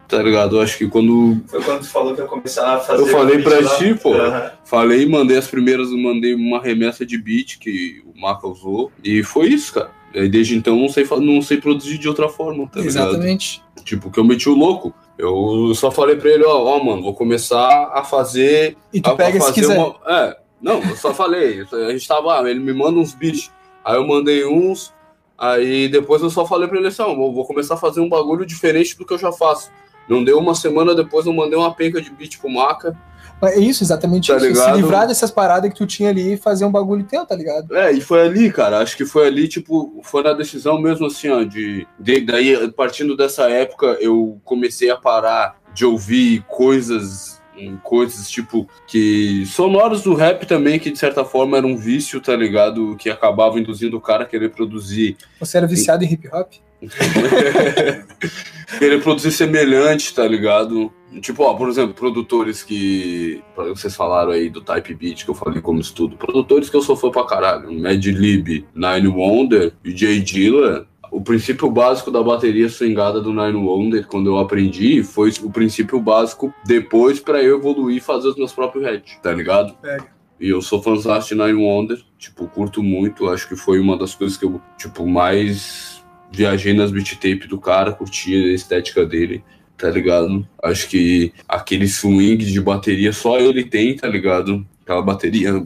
[0.07, 0.57] Tá ligado?
[0.57, 3.01] Eu acho que quando Foi quando tu falou que ia começar a fazer.
[3.01, 3.77] eu falei pra lá.
[3.77, 4.13] ti, pô.
[4.13, 4.51] Aham.
[4.65, 8.91] Falei, mandei as primeiras, mandei uma remessa de beat que o Maca usou.
[9.03, 9.89] E foi isso, cara.
[10.13, 13.09] E desde então não sei, não sei produzir de outra forma, tá ligado?
[13.11, 13.63] Exatamente.
[13.85, 14.93] Tipo, que eu meti o louco.
[15.17, 18.75] Eu só falei pra ele, ó, ó, mano, vou começar a fazer.
[18.93, 19.77] E tu a, pega a se fazer quiser.
[19.77, 21.65] uma- É, não, eu só falei.
[21.71, 23.51] A gente tava, ah, ele me manda uns beats.
[23.83, 24.93] Aí eu mandei uns.
[25.37, 28.07] Aí depois eu só falei pra ele assim, ó, vou vou começar a fazer um
[28.09, 29.71] bagulho diferente do que eu já faço.
[30.07, 32.95] Não deu uma semana depois, eu mandei uma penca de beat pro Maca.
[33.43, 34.45] É isso, exatamente Tá isso.
[34.45, 34.75] ligado?
[34.75, 37.75] Se livrar dessas paradas que tu tinha ali e fazer um bagulho teu, tá ligado?
[37.75, 38.77] É, e foi ali, cara.
[38.79, 43.17] Acho que foi ali, tipo, foi na decisão mesmo, assim, ó, de, de- daí, partindo
[43.17, 50.13] dessa época, eu comecei a parar de ouvir coisas, hum, coisas, tipo, que sonoros do
[50.13, 52.95] rap também, que de certa forma era um vício, tá ligado?
[52.97, 56.53] Que acabava induzindo o cara a querer produzir Você era viciado em hip hop?
[58.79, 60.91] querer produzir semelhante, tá ligado?
[61.19, 63.43] Tipo, ó, por exemplo, produtores que.
[63.55, 66.15] Vocês falaram aí do Type Beat, que eu falei como estudo.
[66.15, 67.71] Produtores que eu sou fã pra caralho.
[67.79, 70.87] Mad Lib, Nine Wonder e Jay Dilla.
[71.11, 75.99] O princípio básico da bateria swingada do Nine Wonder, quando eu aprendi, foi o princípio
[75.99, 79.73] básico depois pra eu evoluir e fazer os meus próprios heads, tá ligado?
[79.81, 80.07] Pega.
[80.39, 83.29] E eu sou fãzão de Nine Wonder, tipo, curto muito.
[83.29, 87.59] Acho que foi uma das coisas que eu, tipo, mais viajei nas beat tape do
[87.59, 89.43] cara, curti a estética dele,
[89.77, 90.47] tá ligado?
[90.63, 94.65] Acho que aquele swing de bateria só ele tem, tá ligado?
[94.81, 95.63] Aquela bateria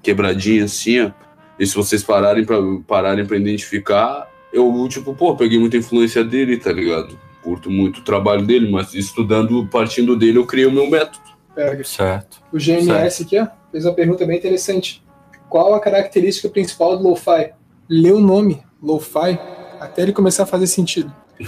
[0.00, 1.10] quebradinha assim, ó.
[1.58, 6.56] E se vocês pararem pra, pararem pra identificar, eu, tipo, pô, peguei muita influência dele,
[6.56, 7.18] tá ligado?
[7.42, 11.24] Curto muito o trabalho dele, mas estudando, partindo dele, eu criei o meu método.
[11.54, 11.84] Pega.
[11.84, 12.42] Certo.
[12.52, 15.04] O GNS aqui, ó, fez uma pergunta bem interessante.
[15.48, 17.52] Qual a característica principal do lo-fi?
[17.88, 19.38] Lê o nome, lo-fi,
[19.80, 21.14] até ele começar a fazer sentido.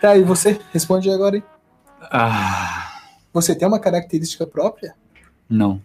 [0.00, 0.58] tá, e você?
[0.72, 1.42] Responde agora aí.
[2.10, 3.00] Ah,
[3.32, 4.94] Você tem uma característica própria?
[5.48, 5.80] não.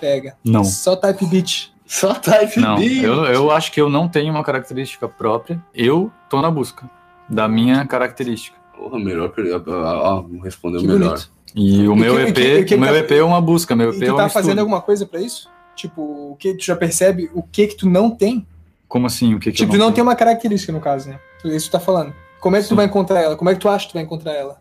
[0.00, 0.34] Pega.
[0.42, 0.64] Não.
[0.64, 1.74] Só type beat.
[1.90, 5.60] Só type Não, eu, eu acho que eu não tenho uma característica própria.
[5.74, 6.88] Eu tô na busca
[7.28, 8.56] da minha característica.
[8.76, 9.32] Porra, melhor.
[9.68, 11.08] Ah, respondeu Que melhor.
[11.10, 11.30] bonito.
[11.52, 13.40] E o E meu EP, e que- e que o meu tá- EP é uma
[13.40, 14.40] busca, meu E EP é tu um tá estudo.
[14.42, 15.48] fazendo alguma coisa pra isso?
[15.74, 16.00] Tipo,
[16.30, 18.46] o que tu já percebe o que que tu não tem?
[18.86, 19.34] Como assim?
[19.34, 21.18] O que, que tipo, eu tu não tem uma característica no caso, né?
[21.44, 22.14] Isso tu tá falando.
[22.38, 23.34] Como é que tu vai encontrar ela?
[23.36, 24.58] Como é que tu acha que tu vai encontrar ela?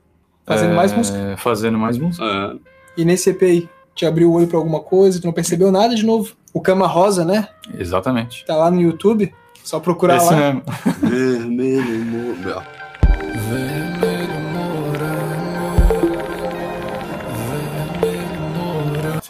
[0.48, 1.36] Fazendo É, mais música.
[1.38, 2.26] Fazendo mais música.
[2.26, 3.02] É.
[3.02, 5.94] E nesse EP aí, te abriu o olho pra alguma coisa, tu não percebeu nada
[5.94, 6.34] de novo.
[6.54, 7.50] O Cama Rosa, né?
[7.78, 8.46] Exatamente.
[8.46, 9.34] Tá lá no YouTube.
[9.62, 10.38] Só procurar Esse lá.
[10.40, 10.64] mesmo.
[11.04, 12.30] Vermelho, mo-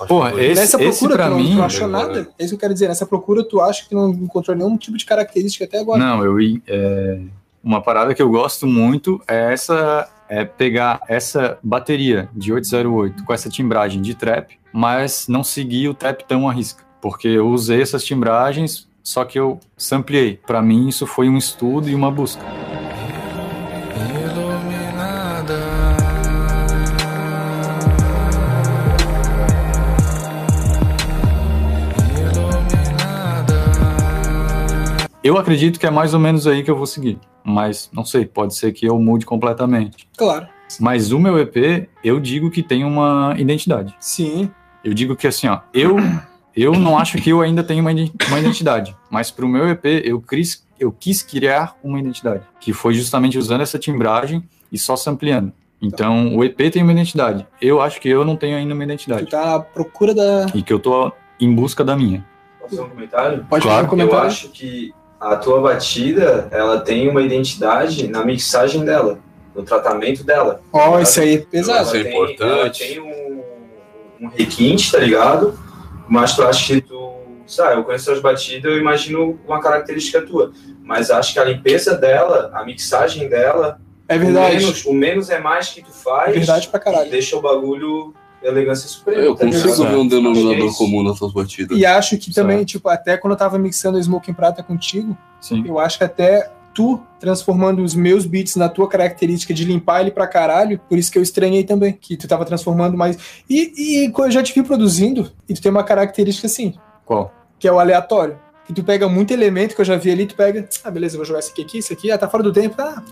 [0.07, 1.55] Porra, esse, Nessa esse procura, pra tu, não, mim.
[1.55, 2.29] não achou nada?
[2.37, 2.87] É isso que eu quero dizer.
[2.87, 5.99] Nessa procura, tu acha que não encontrou nenhum tipo de característica até agora.
[5.99, 7.19] Não, eu é,
[7.63, 13.33] uma parada que eu gosto muito é essa é pegar essa bateria de 808 com
[13.33, 17.81] essa timbragem de trap, mas não seguir o trap tão à risca, porque eu usei
[17.81, 20.39] essas timbragens, só que eu sampliei.
[20.45, 22.43] Pra mim isso foi um estudo e uma busca.
[35.21, 38.25] Eu acredito que é mais ou menos aí que eu vou seguir, mas não sei,
[38.25, 40.07] pode ser que eu mude completamente.
[40.17, 40.47] Claro.
[40.79, 43.95] Mas o meu EP, eu digo que tem uma identidade.
[43.99, 44.49] Sim.
[44.89, 45.97] Eu digo que assim, ó, eu
[46.55, 50.19] eu não acho que eu ainda tenho uma uma identidade, mas pro meu EP eu
[50.19, 55.53] quis, eu quis criar uma identidade, que foi justamente usando essa timbragem e só sampleando.
[55.81, 57.47] Então, o EP tem uma identidade.
[57.61, 59.29] Eu acho que eu não tenho ainda uma Tu identidade.
[59.29, 60.47] tá à procura da.
[60.53, 62.25] E que eu tô em busca da minha.
[62.59, 63.45] Posso fazer um comentário?
[63.49, 63.75] Pode Claro.
[63.75, 64.23] fazer um comentário.
[64.25, 69.19] Eu acho que a tua batida, ela tem uma identidade na mixagem dela,
[69.55, 70.59] no tratamento dela.
[70.73, 71.83] Ó, isso aí é pesado.
[71.83, 72.43] Isso é importante.
[72.43, 73.28] Ela tem um,
[74.19, 75.57] um requinte, tá ligado?
[76.07, 77.17] Mas tu acha que tu.
[77.47, 80.51] Sabe, eu conheço as batidas, eu imagino uma característica tua.
[80.83, 83.79] Mas acho que a limpeza dela, a mixagem dela.
[84.07, 84.57] É verdade.
[84.57, 86.29] O menos, o menos é mais que tu faz.
[86.29, 87.09] É verdade pra caralho.
[87.09, 89.21] Deixa o bagulho elegância suprema.
[89.21, 91.77] Eu tá consigo ver um Acho que é denominador comum nas suas batidas.
[91.77, 92.69] E acho que também, Certo.
[92.69, 95.63] tipo, até quando eu tava mixando o Smoking Prata contigo, Sim.
[95.67, 100.11] eu acho que até tu transformando os meus beats na tua característica de limpar ele
[100.11, 103.17] pra caralho, por isso que eu estranhei também, que tu tava transformando mais.
[103.49, 107.33] E, e eu já te vi produzindo, e tu tem uma característica assim, Qual?
[107.59, 108.39] que é o aleatório.
[108.69, 111.25] E tu pega muito elemento que eu já vi ali, tu pega, ah, beleza, vou
[111.25, 113.03] jogar esse aqui, aqui, esse aqui, ah, tá fora do tempo, ah,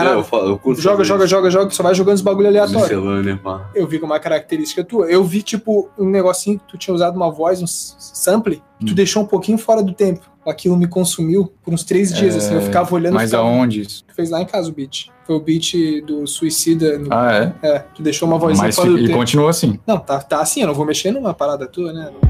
[0.00, 0.16] É, nada.
[0.16, 3.38] eu, falo, eu curto Joga, joga, joga, joga, só vai jogando os bagulho aleatório.
[3.42, 3.70] Pá.
[3.74, 5.06] Eu vi com uma característica tua.
[5.06, 9.22] Eu vi, tipo, um negocinho que tu tinha usado uma voz, um sample, tu deixou
[9.22, 10.20] um pouquinho fora do tempo.
[10.46, 13.14] Aquilo me consumiu por uns três dias, É, assim, eu ficava olhando.
[13.14, 13.48] Mas ficava...
[13.48, 14.04] aonde isso?
[14.06, 15.08] Tu fez lá em casa o beat.
[15.26, 15.72] Foi o beat
[16.06, 16.96] do Suicida.
[16.98, 17.66] no- Ah, é?
[17.66, 19.18] É, tu deixou uma vozinha Mas fora do ele tempo.
[19.18, 19.80] continua assim.
[19.84, 22.12] Não, tá, tá assim, eu não vou mexer numa parada tua, né?
[22.22, 22.28] Tu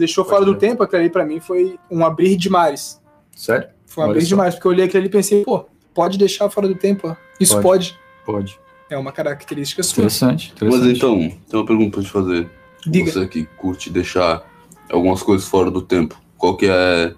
[0.00, 3.00] deixou fora do tempo, aquele ali pra mim foi um abrir de mares.
[3.36, 3.68] Sério?
[3.86, 4.28] Foi um Olha abrir só.
[4.28, 7.08] de mares, porque eu olhei aquele ali e pensei, pô, pode deixar fora do tempo,
[7.08, 7.16] ó.
[7.38, 7.62] Isso Pode.
[7.62, 7.98] pode.
[8.26, 8.60] Pode.
[8.90, 10.02] É uma característica sua.
[10.02, 10.52] Interessante.
[10.60, 10.96] Mas interessante.
[10.96, 12.50] então, tem uma pergunta pra te fazer.
[12.84, 13.12] Diga.
[13.12, 14.42] Você que curte deixar
[14.90, 17.14] algumas coisas fora do tempo, qual que é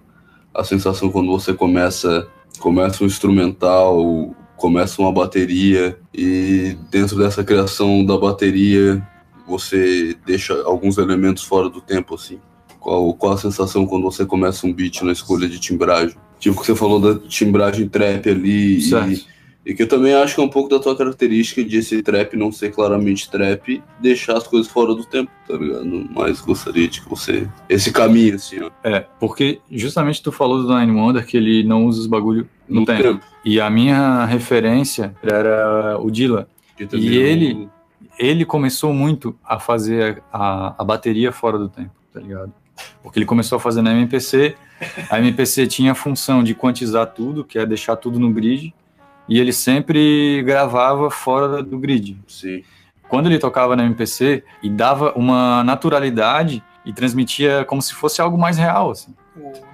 [0.54, 8.04] a sensação quando você começa, começa um instrumental, começa uma bateria e dentro dessa criação
[8.04, 9.02] da bateria
[9.46, 12.40] você deixa alguns elementos fora do tempo assim?
[12.82, 16.16] Qual, qual a sensação quando você começa um beat na escolha de timbragem?
[16.40, 19.24] Tipo que você falou da timbragem trap ali e, Certo.
[19.64, 22.36] e que eu também acho que é um pouco da tua característica de esse trap
[22.36, 26.08] não ser claramente trap, deixar as coisas fora do tempo, tá ligado?
[26.12, 27.48] Mas gostaria de que você.
[27.68, 28.70] Esse caminho, assim, ó.
[28.82, 32.80] É, porque justamente tu falou do Nine Wonder que ele não usa os bagulho no,
[32.80, 33.02] No tempo.
[33.02, 33.24] tempo.
[33.44, 36.48] E a minha referência era o Dilla.
[36.90, 37.68] Também E é ele,
[38.18, 42.52] ele começou muito a fazer a, a bateria fora do tempo, tá ligado?
[43.02, 44.56] Porque ele começou a fazer na MPC,
[45.10, 48.74] a MPC tinha a função de quantizar tudo, que é deixar tudo no grid,
[49.28, 52.18] e ele sempre gravava fora do grid.
[52.26, 52.62] Sim.
[53.08, 58.38] Quando ele tocava na MPC, e dava uma naturalidade e transmitia como se fosse algo
[58.38, 59.14] mais real, assim,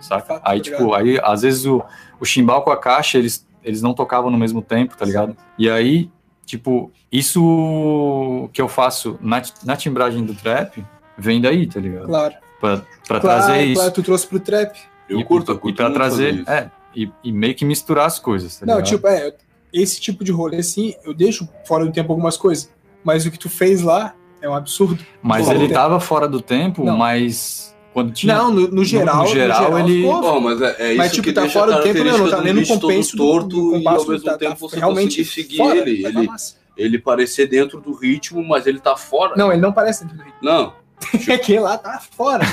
[0.00, 0.40] saca?
[0.44, 1.82] Aí, tipo, aí às vezes o,
[2.20, 5.36] o chimbal com a caixa, eles, eles não tocavam no mesmo tempo, tá ligado?
[5.56, 6.10] E aí,
[6.44, 10.84] tipo, isso que eu faço na, na timbragem do trap
[11.16, 12.06] vem daí, tá ligado?
[12.06, 12.34] Claro.
[12.60, 13.74] Pra, pra Claro, trazer isso.
[13.74, 14.76] claro, tu trouxe pro trap.
[15.08, 16.50] Eu e, curto, eu e curto pra muito trazer, isso.
[16.50, 18.88] é, e, e meio que misturar as coisas, tá Não, ligado?
[18.88, 19.32] tipo, é,
[19.72, 22.70] esse tipo de rolê, assim, eu deixo fora do tempo algumas coisas.
[23.04, 24.98] Mas o que tu fez lá é um absurdo.
[25.22, 25.74] Mas do ele tempo.
[25.74, 26.96] tava fora do tempo, Não.
[26.96, 28.34] mas quando tinha.
[28.34, 30.02] Não, no, no geral, no geral, ele.
[30.02, 32.18] ficou- Bom, mas é, é isso Mas, tipo, que tá deixa fora do tempo, não,
[32.18, 35.18] não tá nem no compenso torto do e ao mesmo tá- tá tempo você realmente
[35.24, 36.02] conseguir seguir fora, ele.
[36.02, 36.28] tá Ele,
[36.76, 39.34] ele parecer dentro do ritmo, mas ele tá fora.
[39.36, 40.38] Não, ele não parece dentro do ritmo.
[40.42, 40.72] Não.
[41.32, 42.44] Aquele lá tá fora.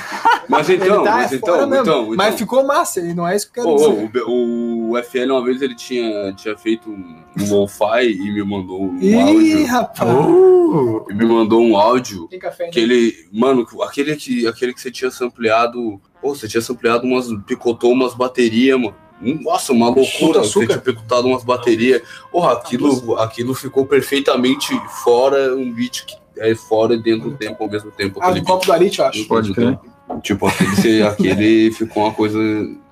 [0.48, 2.16] Mas então, tá mas então, então, então.
[2.16, 3.78] Mas ficou massa, e não é isso que eu quero Ô,
[4.08, 4.24] dizer.
[4.24, 8.44] ô, o, o FL uma vez ele tinha, tinha feito um, um lo-fi e me
[8.44, 9.66] mandou um Ih, áudio.
[9.66, 10.10] rapaz.
[10.10, 12.70] Uh, E me mandou um áudio Tem café, né?
[12.72, 13.28] que ele.
[13.34, 16.00] Mano, aquele que, aquele que você tinha sampleado.
[16.22, 17.28] Pô, você tinha sampleado umas.
[17.46, 18.96] picotou umas baterias, mano.
[19.22, 20.40] Nossa, uma loucura.
[20.40, 22.02] Você tinha picotado umas baterias.
[22.32, 27.64] Porra, aquilo, aquilo ficou perfeitamente fora um beat que é fora e dentro do tempo
[27.64, 28.20] ao mesmo tempo.
[28.22, 29.28] Ah, do copo do Arite, eu acho.
[29.28, 29.78] Pode crer.
[30.22, 32.40] Tipo, aquele, aquele ficou uma coisa.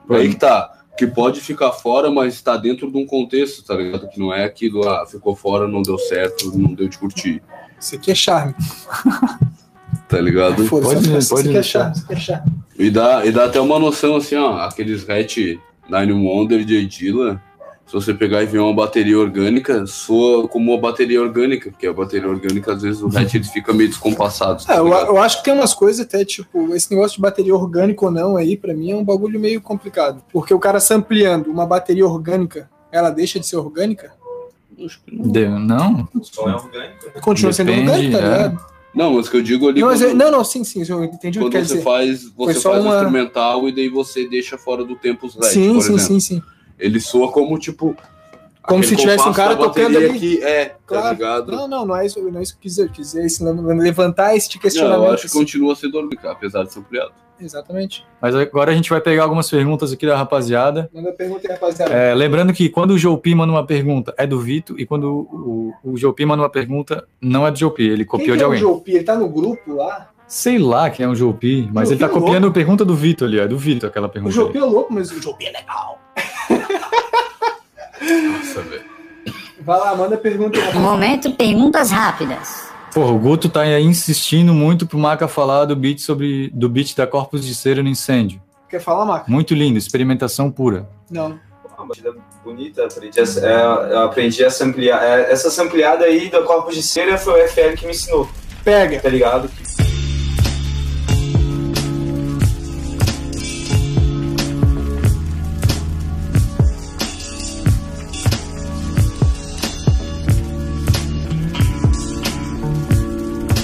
[0.09, 0.69] Aí que tá.
[0.95, 4.07] Que pode ficar fora, mas tá dentro de um contexto, tá ligado?
[4.07, 7.41] Que não é aquilo, ah, ficou fora, não deu certo, não deu de curtir,
[7.79, 8.53] Isso aqui é charme.
[10.07, 10.63] tá ligado?
[10.67, 12.51] Pode- isso pode aqui é charme, isso aqui é charme.
[12.77, 15.37] E dá, e dá até uma noção assim, ó, aqueles hatch
[15.89, 17.41] Nine Wonder de Dilla,
[17.99, 21.93] se você pegar e ver uma bateria orgânica, soa como uma bateria orgânica, porque a
[21.93, 24.65] bateria orgânica, às vezes, o hatch ele fica meio descompassado.
[24.65, 27.53] tá É, eu, eu acho que tem umas coisas até, tipo, esse negócio de bateria
[27.55, 30.23] orgânica ou não aí, pra mim, é um bagulho meio complicado.
[30.31, 34.11] Porque o cara sampleando uma bateria orgânica, ela deixa de ser orgânica?
[35.61, 36.07] Não?
[36.15, 37.21] O som é orgânico.
[37.21, 38.31] Continua sendo orgânica, tá é.
[38.31, 38.65] ligado?
[38.95, 41.03] Não, mas o que eu digo ali, Não, quando, eu- não, não, sim, sim, eu
[41.03, 41.83] entendi o que quando quer você dizer.
[41.83, 45.35] faz, você só faz o uma- instrumental e daí você deixa fora do tempo os
[45.37, 45.99] hatch, Sim, por sim, exemplo.
[45.99, 46.43] sim, sim.
[46.83, 47.95] Ele soa como, tipo...
[48.63, 50.17] Como se tivesse um cara tocando ali.
[50.17, 51.09] Que, é, tá Claro.
[51.15, 51.51] ligado?
[51.51, 52.83] Não, não, não é isso, não é isso que eu quis dizer.
[52.85, 55.05] Eu quis dizer esse, levantar esse Não, questionamento.
[55.07, 55.37] eu acho que assim.
[55.39, 57.11] continua sendo orgânico, apesar de ser ampliado.
[57.41, 58.05] Exatamente.
[58.21, 60.89] Mas agora a gente vai pegar algumas perguntas aqui da rapaziada.
[60.93, 61.93] Manda pergunta aí, rapaziada.
[61.93, 65.73] É, lembrando que quando o Joupi manda uma pergunta, é do Vito, e quando o,
[65.83, 68.43] o, o Joupi manda uma pergunta, não é do Joupi, ele Quem copiou que de
[68.43, 68.61] é o alguém.
[68.61, 68.91] Joupi?
[68.93, 70.09] Ele tá no grupo lá?
[70.25, 73.25] Sei lá quem é o Joupi, mas ele tá é copiando a pergunta do Vito
[73.25, 74.33] ali, é do Vito aquela O pergunta.
[74.33, 74.65] Joupi ali.
[74.65, 75.99] é louco, mas o Joupi é legal.
[78.01, 78.83] Nossa, velho.
[79.61, 80.59] Vai lá, manda pergunta.
[80.73, 82.67] Momento perguntas rápidas.
[82.93, 86.95] Porra, o Guto tá aí insistindo muito pro Maca falar do beat sobre do beat
[86.95, 88.41] da Corpus de Cera no incêndio.
[88.69, 89.31] Quer falar, Marco?
[89.31, 90.87] Muito lindo, experimentação pura.
[91.09, 91.39] Não.
[91.77, 95.01] Uma batida bonita, aprendi a, é, eu aprendi a samplear.
[95.03, 98.29] é, essa sampleada aí do Corpos de Cera foi o FL que me ensinou,
[98.63, 98.99] Pega.
[98.99, 99.49] tá ligado?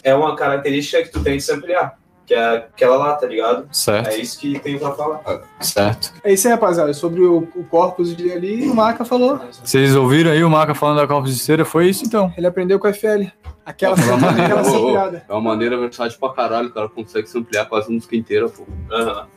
[0.10, 1.98] É uma característica que tu tem que se ampliar.
[2.26, 3.68] Que é aquela lá, tá ligado?
[3.72, 4.08] Certo.
[4.08, 5.22] É isso que tem pra falar.
[5.60, 6.14] Certo.
[6.24, 6.94] É isso aí, rapaziada.
[6.94, 9.40] Sobre o, o corpus de ali, o Maca falou.
[9.64, 11.66] Vocês ouviram aí o Maca falando da corpus de cera?
[11.66, 12.32] Foi isso então.
[12.38, 13.32] Ele aprendeu com a FL.
[13.66, 17.38] Aquela, É uma maneira, ô, é uma maneira versátil pra caralho, o cara consegue se
[17.38, 18.64] ampliar quase a música inteira, pô.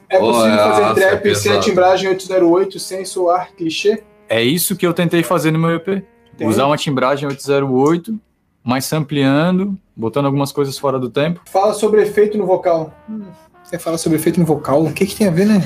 [0.08, 4.02] É possível Pô, fazer trap é sem a timbragem 808 sem soar clichê?
[4.28, 6.02] É isso que eu tentei fazer no meu EP.
[6.36, 6.46] Tem?
[6.46, 8.18] Usar uma timbragem 808,
[8.64, 11.40] mas sampleando, botando algumas coisas fora do tempo.
[11.46, 12.92] Fala sobre efeito no vocal.
[13.08, 13.22] Hum,
[13.64, 14.82] Você fala sobre efeito no vocal?
[14.84, 15.60] O que, que tem a ver, né?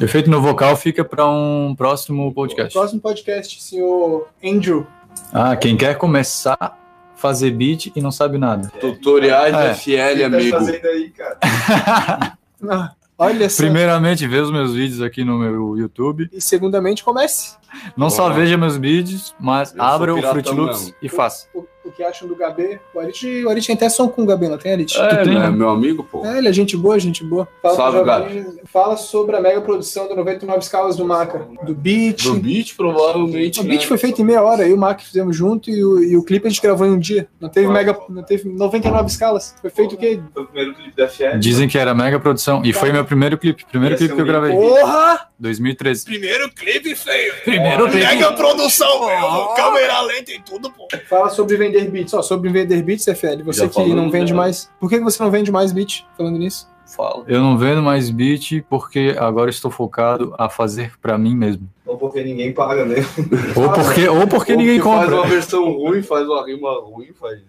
[0.00, 2.72] Efeito no vocal fica para um próximo podcast.
[2.72, 4.86] Próximo podcast, senhor Andrew.
[5.32, 6.72] Ah, quem quer começar a
[7.14, 8.72] fazer beat e não sabe nada.
[8.80, 9.74] Tutoriais É.
[9.74, 10.56] FL, tá amigo.
[10.88, 12.32] aí, cara?
[13.18, 13.62] Olha só.
[13.62, 16.28] Primeiramente, vê os meus vídeos aqui no meu YouTube.
[16.32, 17.56] E segundamente, comece.
[17.96, 20.94] Não só veja meus vídeos, mas abra o Fruit Loops mesmo.
[21.02, 21.46] e faça.
[21.54, 22.78] O, o que acham do Gabê?
[22.94, 24.98] O Arit, o Arit tem até som com o Gabê, não tem, Arit?
[25.00, 25.40] É, tem, né?
[25.40, 25.50] né?
[25.50, 26.24] Meu amigo, pô.
[26.24, 27.48] É, ele é gente boa, gente boa.
[27.60, 31.46] Fala, Salve, Jovem- fala sobre a mega produção do 99 escalas do Maca.
[31.64, 32.22] Do beat.
[32.24, 33.60] Do beat, provavelmente.
[33.60, 33.70] O né?
[33.70, 36.16] beat foi feito em meia hora, eu e o Mac fizemos junto e o, e
[36.16, 37.28] o clipe a gente gravou em um dia.
[37.40, 37.98] Não teve mega.
[38.08, 39.54] Não teve 99 escalas.
[39.60, 40.20] Foi feito o quê?
[40.32, 41.38] Foi o primeiro clipe da FL.
[41.38, 42.62] Dizem que era mega produção.
[42.64, 43.64] E foi meu primeiro clipe.
[43.66, 44.52] Primeiro Esse clipe que eu é gravei.
[44.52, 45.28] Porra!
[45.38, 46.04] 2013.
[46.04, 47.34] Primeiro clipe feio.
[47.44, 48.34] Primeiro clipe.
[48.36, 49.48] produção, meu.
[49.54, 50.86] Câmera lenta e tudo, pô.
[51.08, 52.14] Fala sobre vender beats.
[52.14, 53.42] Ó, sobre vender beats, FL.
[53.44, 54.36] Você Já que não vende né?
[54.38, 54.70] mais.
[54.78, 56.04] Por que você não vende mais beat?
[56.16, 56.68] Falando nisso.
[56.86, 57.24] Fala.
[57.26, 61.68] Eu não vendo mais beat porque agora estou focado a fazer pra mim mesmo.
[61.86, 62.96] Ou porque ninguém paga, né?
[63.56, 65.16] Ou porque, ou porque Ou ninguém que Faz compra.
[65.16, 67.40] uma versão ruim, faz uma rima ruim, faz.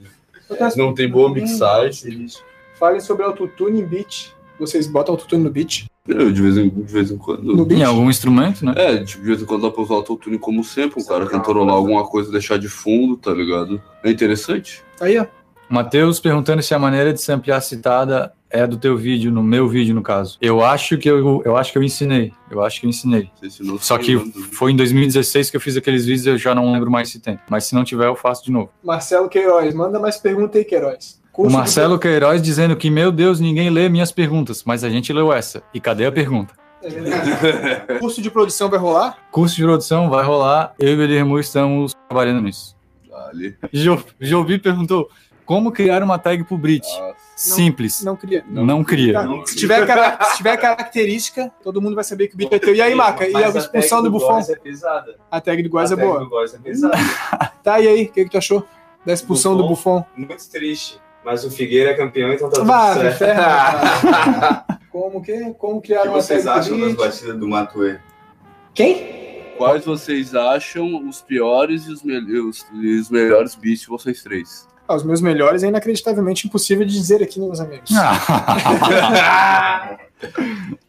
[0.77, 2.27] Não tem boa mixagem.
[2.75, 4.33] Falem sobre autotune em beat.
[4.59, 5.85] Vocês botam autotune no beat?
[6.07, 7.71] Eu, de vez em, de vez em quando.
[7.71, 8.73] Em algum instrumento, né?
[8.75, 11.75] É, tipo, de vez em quando dá pra usar autotune como sempre, um cara cantarolar
[11.75, 13.81] alguma coisa e deixar de fundo, tá ligado?
[14.03, 14.83] É interessante.
[14.99, 15.25] Aí, ó.
[15.69, 19.67] Matheus perguntando se a maneira de se ampliar citada é do teu vídeo, no meu
[19.67, 20.37] vídeo, no caso.
[20.41, 22.33] Eu acho que eu, eu acho que eu ensinei.
[22.51, 23.29] Eu acho que eu ensinei.
[23.39, 24.33] Você ensinou Só que falando.
[24.51, 27.39] foi em 2016 que eu fiz aqueles vídeos, eu já não lembro mais se tem.
[27.49, 28.69] Mas se não tiver, eu faço de novo.
[28.83, 29.73] Marcelo Queiroz.
[29.73, 31.22] Manda mais pergunta aí, Queiroz.
[31.33, 35.11] O Curso Marcelo Queiroz dizendo que, meu Deus, ninguém lê minhas perguntas, mas a gente
[35.11, 35.63] leu essa.
[35.73, 36.53] E cadê a pergunta?
[36.83, 37.97] É.
[37.97, 39.17] Curso de produção vai rolar?
[39.31, 42.75] Curso de produção vai rolar, eu e o Guilherme estamos trabalhando nisso.
[43.09, 43.57] Vale.
[43.71, 45.09] Jo, Jovi perguntou,
[45.43, 46.85] como criar uma tag pro Brit?
[47.35, 48.03] Simples.
[48.03, 48.45] Não queria.
[48.47, 49.13] Não, cria.
[49.13, 52.59] Tá, Se, tiver cara- se tiver característica, todo mundo vai saber que o beat é
[52.59, 52.75] teu.
[52.75, 53.27] E aí, Maca?
[53.27, 54.33] E a expulsão do Buffon?
[54.33, 55.15] Góis é pesada.
[55.31, 56.19] A tag do Góis A é tag boa.
[56.19, 56.95] do Góis é pesada.
[57.63, 58.03] Tá, e aí?
[58.03, 58.63] O que, que tu achou
[59.05, 60.05] da expulsão do Buffon?
[60.15, 60.99] Muito triste.
[61.25, 63.23] Mas o Figueira é campeão, então tá tudo Vá, certo.
[64.91, 65.53] Como que?
[65.53, 67.97] Como O que criar uma vocês tag acham das batidas do Matuê?
[68.73, 69.53] Quem?
[69.57, 74.67] Quais vocês acham os piores e os, me- os- os melhores beats de vocês três?
[74.87, 77.89] Ah, os meus melhores é inacreditavelmente impossível de dizer aqui, meus amigos.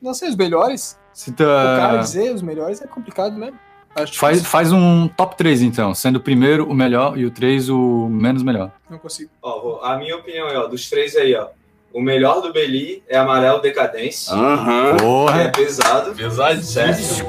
[0.03, 0.99] Não sei, os melhores?
[1.13, 3.59] Se O cara dizer os melhores é complicado mesmo.
[3.95, 4.51] Acho faz, difícil.
[4.51, 8.43] faz um top 3, então, sendo o primeiro o melhor e o 3 o menos
[8.43, 8.71] melhor.
[8.91, 9.31] Não consigo.
[9.41, 11.49] Ó, a minha opinião é, ó, dos três aí, ó.
[11.93, 14.35] O melhor do Beli é Amarelo Decadência.
[14.35, 14.97] Aham.
[14.97, 15.53] que É Porra!
[15.55, 16.13] pesado.
[16.13, 16.65] Pesadinho.
[16.65, 17.25] Certo?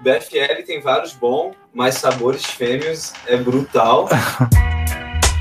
[0.00, 4.08] BFL tem vários bons, mas sabores fêmeos é brutal.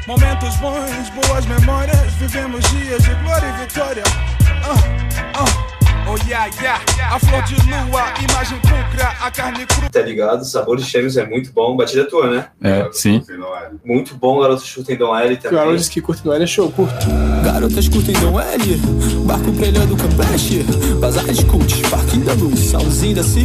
[0.06, 4.04] Momentos bons, boas memórias, vivemos dias de glória e vitória.
[6.10, 6.82] Oh yeah, yeah.
[7.14, 9.90] A flor de lua, imagem pulcra, a carne crua.
[9.90, 10.46] Tá ligado?
[10.46, 11.76] Sabores fêmeos é muito bom.
[11.76, 12.48] Batida tua, né?
[12.64, 13.22] É, sim.
[13.84, 15.60] Muito bom, Garotos Curtem Dom L O também.
[15.60, 17.08] Garotos que curtem L é show, curto.
[17.44, 18.78] Garotas curtem Dom L,
[19.26, 20.64] barco prelhando Campeche,
[21.00, 23.44] bazar de cult, parquinho da luz, salzinho da Cia,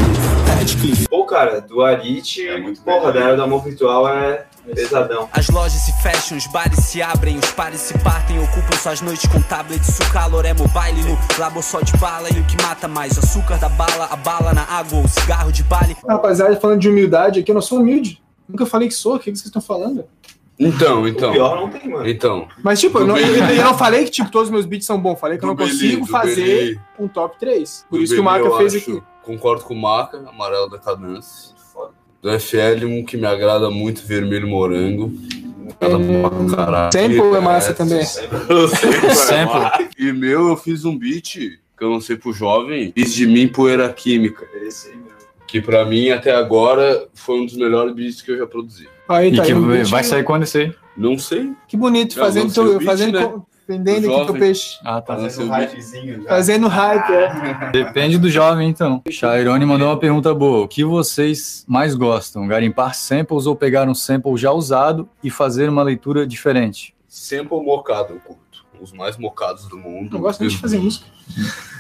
[0.59, 1.09] Redcliffe.
[1.09, 2.43] Pô, cara, do Arit,
[2.85, 4.45] porra, da Era do Amor Virtual é
[4.75, 5.29] pesadão.
[5.33, 9.27] As lojas se fecham, os bares se abrem, os pares se partem, ocupam suas noites
[9.31, 12.87] com tablet, o calor é mobile no labo só de bala e o que mata
[12.89, 15.97] mais, o açúcar da bala, a bala na água, o cigarro de bale.
[16.09, 18.23] Rapaziada, falando de humildade aqui, eu não sou humilde.
[18.49, 20.05] Nunca falei que sou, o que vocês estão falando?
[20.59, 21.31] Então, então.
[21.31, 22.07] O pior não tem, mano.
[22.09, 22.47] Então.
[22.63, 25.01] Mas, tipo, eu não, eu, eu não falei que tipo, todos os meus beats são
[25.01, 26.79] bons, falei que eu não Do Belê, consigo do fazer Belê.
[26.99, 27.87] um top 3.
[27.89, 29.03] Por Do isso que o eu fez acho- aqui.
[29.23, 31.52] Concordo com o Maca, amarelo da cadência.
[32.23, 35.13] Do FL, um que me agrada muito, vermelho morango.
[35.79, 35.89] Pra
[36.57, 36.91] caralho.
[36.93, 38.05] Sample é massa É, também.
[38.07, 39.89] Sample.
[39.99, 41.33] E meu, eu fiz um beat
[41.77, 44.47] que eu lancei pro jovem, fiz de mim poeira química.
[44.65, 45.07] Esse aí, meu.
[45.49, 48.89] Que pra mim, até agora, foi um dos melhores beats que eu já produzi.
[49.09, 50.75] Aí, E tá que aí, um beat- vai sair quando esse aí?
[50.97, 51.51] Não sei.
[51.67, 53.33] Que bonito, fazendo, beat, fazendo, né?
[53.67, 54.79] Vendendo aqui pro peixe.
[54.85, 55.17] Ah, tá.
[55.17, 56.29] Fazendo hypezinho já.
[56.29, 57.71] Fazendo hype, é.
[57.73, 59.03] Depende do jovem, então.
[59.09, 60.65] Chairone mandou uma pergunta boa.
[60.65, 62.47] O que vocês mais gostam?
[62.47, 66.95] Garimpar samples ou pegar um sample já usado e fazer uma leitura diferente?
[67.07, 68.42] Sample mocado, eu curto.
[68.83, 70.13] Os mais mocados do mundo.
[70.15, 71.07] Não gosto muito de fazer música.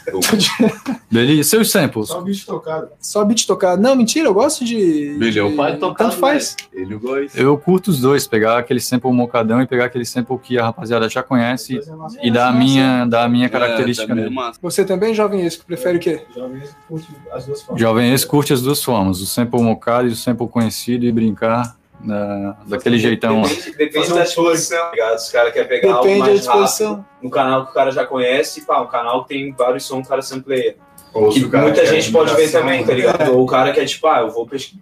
[0.06, 0.20] Eu-
[1.10, 1.48] Beleza.
[1.50, 2.08] Seus samples?
[2.08, 2.88] Só beat tocado.
[3.00, 3.82] Só beat tocado.
[3.82, 5.16] Não, mentira, eu gosto de.
[5.18, 6.10] Milhão de- pai tocado.
[6.10, 6.56] Tanto faz.
[6.72, 6.80] né?
[6.82, 7.38] Ele gosta.
[7.38, 11.08] Eu curto os dois, pegar aquele sample mocadão e pegar aquele sample que a rapaziada
[11.08, 11.80] já conhece
[12.22, 14.34] e dar a minha, dar a minha característica também é nele.
[14.36, 14.58] massa.
[14.62, 16.22] Você também, jovem esse, que prefere o quê?
[16.34, 17.80] Jovem curte as duas formas.
[17.80, 21.76] Jovem esse curte as duas formas, o sample mocado e o sample conhecido e brincar
[22.02, 23.42] da- daquele jeitão.
[23.76, 25.16] Depende, um da disposição, tá ligado?
[25.16, 28.04] Os caras querem pegar algo Depende da mais rápido, no canal que o cara já
[28.04, 30.76] conhece, pá, um canal que tem vários sons o cara sampleia.
[31.14, 33.32] Ou Que se o cara muita quer gente pode ver também, tá ligado?
[33.34, 34.80] Ou o cara quer, tipo, ah, eu vou pesquisar,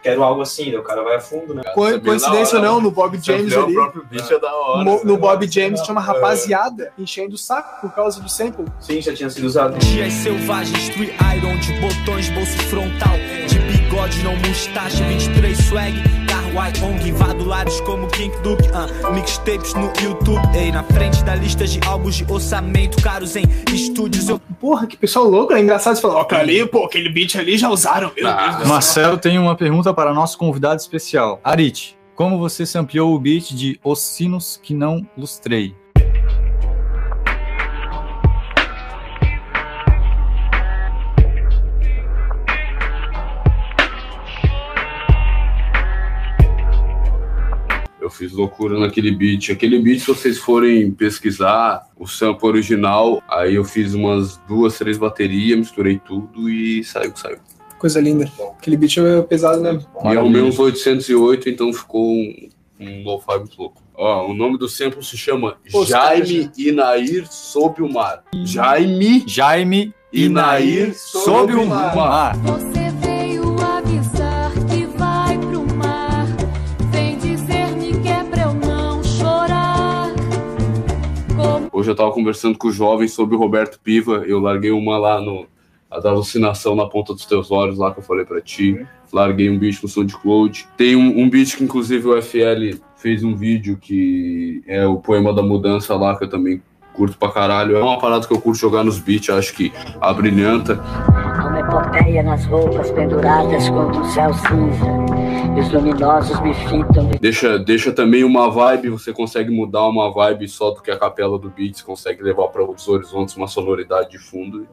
[0.00, 1.62] quero algo assim, o cara vai a fundo, né?
[1.74, 3.76] Co- Coincidência ou hora, não, no Bob James ali.
[3.76, 4.04] o
[4.34, 4.84] é da hora.
[4.84, 5.18] No, no né?
[5.18, 8.64] Bob James tinha uma rapaziada enchendo o saco por causa do sample.
[8.80, 9.76] Sim, já tinha sido usado.
[9.78, 13.14] Dias selvagens, Street Iron de botões, bolso frontal
[13.48, 15.94] De bigode, não mustache, 23 swag
[16.52, 21.34] white, ong, invado lares como King Duke uh, Mixtapes no YouTube, ei Na frente da
[21.34, 25.96] lista de álbuns de orçamento Caros em estúdios, eu Porra, que pessoal louco, é engraçado
[25.96, 28.68] você falar, ó, ali, pô, aquele beat ali já usaram, meu Ah, Deus do céu.
[28.68, 31.40] Marcelo tem uma pergunta para nosso convidado especial.
[31.42, 35.74] Arit, como você sampleou o beat de Os Sinos que não lustrei?
[48.14, 49.50] Fiz loucura naquele beat.
[49.50, 54.98] Aquele beat, se vocês forem pesquisar o sample original, aí eu fiz umas duas, três
[54.98, 57.38] baterias, misturei tudo e saiu o saiu.
[57.78, 58.30] Coisa linda.
[58.58, 59.78] Aquele beat é pesado, né?
[60.04, 62.48] E arrumei uns 808, então ficou um,
[62.78, 63.82] um lo-fi muito louco.
[63.94, 68.24] Ó, o nome do sample se chama Pô, Jaime Inair Sob o Mar.
[68.44, 72.36] Jaime Jaime Inair sob o mar.
[72.36, 72.81] Você
[81.82, 84.22] Hoje eu tava conversando com o jovem sobre o Roberto Piva.
[84.24, 85.48] Eu larguei uma lá no.
[85.90, 88.86] A da alucinação na ponta dos teus olhos, lá que eu falei pra ti.
[89.12, 90.64] Larguei um beat no SoundCloud.
[90.76, 95.34] Tem um, um beat que, inclusive, o FL fez um vídeo que é o Poema
[95.34, 96.62] da Mudança lá, que eu também
[96.92, 97.76] curto pra caralho.
[97.76, 100.12] É uma parada que eu curto jogar nos beats, acho que a
[101.76, 105.56] nas roupas penduradas contra o céu cinza.
[105.56, 110.12] E os luminosos me fitam de Deixa, deixa também uma vibe, você consegue mudar uma
[110.12, 113.46] vibe só do que a capela do beat, você consegue levar para outros horizontes uma
[113.48, 114.66] sonoridade de fundo.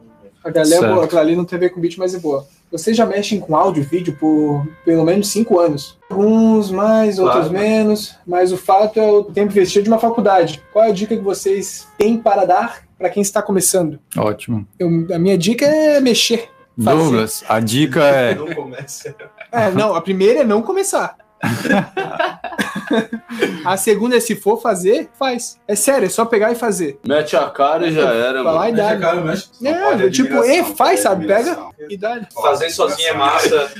[0.44, 2.46] A galera é boa, aquela ali não tem a ver com beat, mas é boa.
[2.70, 5.98] Vocês já mexem com áudio e vídeo por pelo menos cinco anos.
[6.10, 7.52] Uns mais, outros Claro.
[7.64, 10.62] menos, mas o fato é o tempo investido de uma faculdade.
[10.70, 13.98] Qual é a dica que vocês têm para dar para quem está começando?
[14.18, 14.66] Ótimo.
[14.78, 16.48] Eu- a minha dica é mexer.
[16.84, 19.14] Douglas, a dica é Não começa.
[19.52, 21.16] É, não, a primeira é não começar.
[23.64, 25.58] a segunda é se for fazer, faz.
[25.66, 26.98] É sério, é só pegar e fazer.
[27.06, 28.82] Mete a cara e já era, Vai lá e mano.
[28.88, 28.98] dá.
[28.98, 29.48] cara, mexe.
[29.64, 31.26] É, tipo, e faz, sabe?
[31.26, 32.20] Pega e dá.
[32.34, 33.70] Fazer sozinho é massa,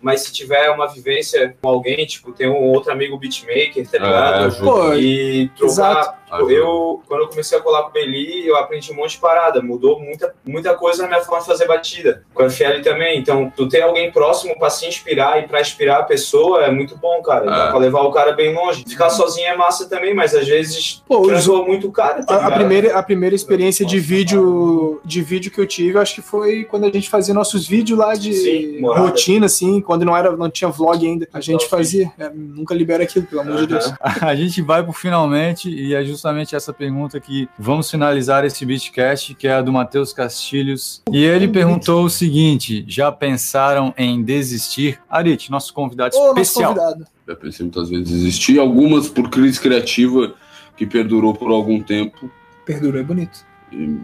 [0.00, 4.00] mas se tiver uma vivência com alguém, tipo, tem um outro amigo beatmaker, tá É,
[4.00, 4.44] ligado?
[4.46, 4.64] ajuda.
[4.70, 5.94] Pô, e exato.
[6.04, 6.16] trocar.
[6.26, 9.18] Tipo, eu, quando eu comecei a colar com o Beli, eu aprendi um monte de
[9.18, 9.62] parada.
[9.62, 12.24] Mudou muita, muita coisa na minha forma de fazer batida.
[12.34, 13.16] Com a FL também.
[13.20, 16.96] Então, tu ter alguém próximo pra se inspirar e pra inspirar a pessoa é muito
[16.96, 17.44] bom, cara.
[17.46, 17.68] Dá É.
[17.68, 18.84] pra levar o cara bem longe.
[18.86, 22.24] Ficar sozinho é massa também, mas às vezes Pô, os- transou muito o cara.
[22.24, 26.00] Tá A, a primeira, a primeira experiência de vídeo de vídeo que eu tive, eu
[26.00, 30.04] acho que foi quando a gente fazia nossos vídeos lá de Sim, rotina, assim, quando
[30.04, 31.28] não era, não tinha vlog ainda.
[31.32, 32.10] A gente fazia.
[32.18, 33.92] É, nunca libera aquilo, pelo amor de Deus.
[34.22, 39.34] A gente vai pro finalmente e é justamente essa pergunta que vamos finalizar esse beatcast,
[39.34, 41.02] que é a do Matheus Castilhos.
[41.12, 44.98] E ele perguntou o seguinte: já pensaram em desistir?
[45.08, 46.74] Arit, nosso convidado Ô, nosso especial.
[46.74, 47.06] convidado.
[47.26, 48.58] Já pensei muitas vezes desistir.
[48.58, 50.34] Algumas por crise criativa
[50.76, 52.30] que perdurou por algum tempo.
[52.64, 53.44] Perdura, é bonito.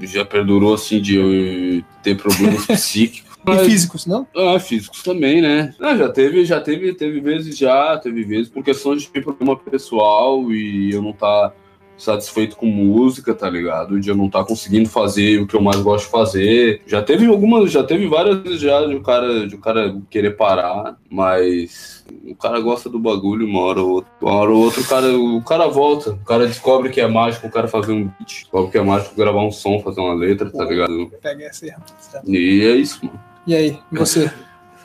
[0.00, 3.32] Já perdurou assim de eu ter problemas psíquicos.
[3.46, 4.26] E físicos, não?
[4.36, 5.74] Ah, físicos também, né?
[5.80, 10.52] Ah, já teve, já teve, teve vezes já, teve vezes por questão de problema pessoal
[10.52, 11.52] e eu não tá
[11.96, 14.00] satisfeito com música, tá ligado?
[14.00, 16.82] De eu não tá conseguindo fazer o que eu mais gosto de fazer.
[16.86, 20.36] Já teve algumas, já teve várias vezes já de o cara, de o cara querer
[20.36, 24.12] parar, mas o cara gosta do bagulho uma hora ou outra.
[24.20, 27.46] Uma hora ou outra o cara, o cara volta, o cara descobre que é mágico
[27.46, 30.50] o cara fazer um beat, descobre que é mágico gravar um som, fazer uma letra,
[30.50, 31.10] tá ligado?
[31.20, 32.22] Pega essa aí, rapaz.
[32.26, 33.20] E é isso, mano.
[33.46, 34.30] E aí, e você?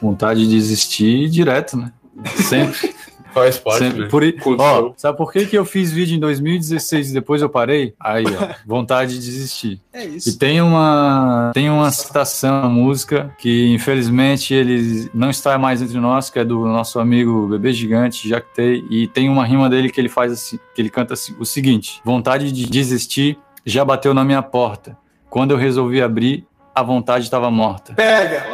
[0.02, 1.92] Vontade de desistir direto, né?
[2.36, 2.96] Sempre.
[3.38, 4.08] Faz parte, Sempre- né?
[4.10, 7.94] por ó, sabe por que, que eu fiz vídeo em 2016 e depois eu parei?
[8.00, 9.80] Aí, ó, vontade de desistir.
[9.94, 10.38] É E isso.
[10.38, 16.30] tem uma, tem uma citação na música que infelizmente ele não está mais entre nós,
[16.30, 20.10] que é do nosso amigo Bebê Gigante, Jactei, e tem uma rima dele que ele
[20.10, 24.42] faz assim, que ele canta assim, o seguinte: vontade de desistir já bateu na minha
[24.42, 24.98] porta.
[25.30, 27.94] Quando eu resolvi abrir, a vontade estava morta.
[27.94, 28.46] Pega!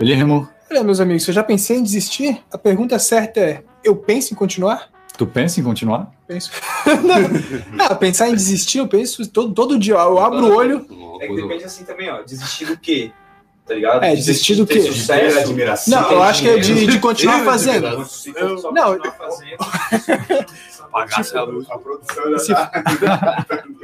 [0.00, 0.48] Ele rimou.
[0.74, 4.36] Olha, meus amigos, eu já pensei em desistir, a pergunta certa é: eu penso em
[4.36, 4.88] continuar?
[5.16, 6.10] Tu pensa em continuar?
[6.26, 6.50] Penso.
[7.06, 9.94] não, não, pensar em desistir, eu penso todo, todo dia.
[9.94, 10.84] Eu abro o olho.
[11.20, 12.22] É que depende assim também, ó.
[12.22, 13.12] Desistir do quê?
[13.64, 14.02] Tá ligado?
[14.02, 14.92] É, desistir do de ter quê?
[14.92, 16.02] Sucesso, admiração.
[16.02, 17.90] Não, eu acho que é de, de continuar fazendo.
[18.72, 20.46] Não, continuar fazendo.
[20.90, 21.70] Pagasse a luz.
[21.70, 23.46] A produção Se- já tá.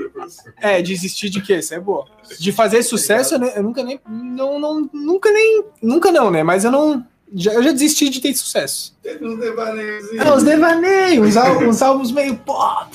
[0.60, 1.56] É, desistir de quê?
[1.58, 2.06] Isso é boa.
[2.38, 4.00] De fazer sucesso, eu, ne- eu nunca nem.
[4.08, 5.64] Não, não, nunca nem.
[5.82, 6.42] Nunca não, né?
[6.42, 7.04] Mas eu não.
[7.32, 8.96] Já, eu já desisti de ter sucesso.
[9.02, 10.12] Teve uns devaneios.
[10.14, 12.90] É, uns devaneios, uns, ál- uns álbuns meio pop.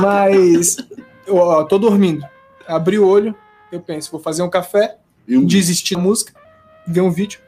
[0.00, 0.76] Mas.
[1.26, 2.24] Eu ó, tô dormindo.
[2.66, 3.34] Abri o olho,
[3.72, 4.96] eu penso, vou fazer um café,
[5.26, 6.32] E um desistir da música,
[6.86, 7.40] ver um vídeo,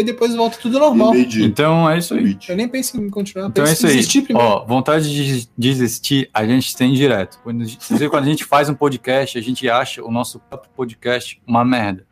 [0.00, 1.14] e depois volta tudo normal.
[1.14, 1.44] Entendi.
[1.44, 2.38] Então é isso aí.
[2.48, 3.96] Eu nem penso em continuar, Então é isso em aí.
[3.96, 4.48] desistir primeiro.
[4.48, 7.38] Ó, vontade de desistir, a gente tem direto.
[7.42, 11.40] Quando, inclusive, quando a gente faz um podcast, a gente acha o nosso próprio podcast
[11.46, 12.07] uma merda.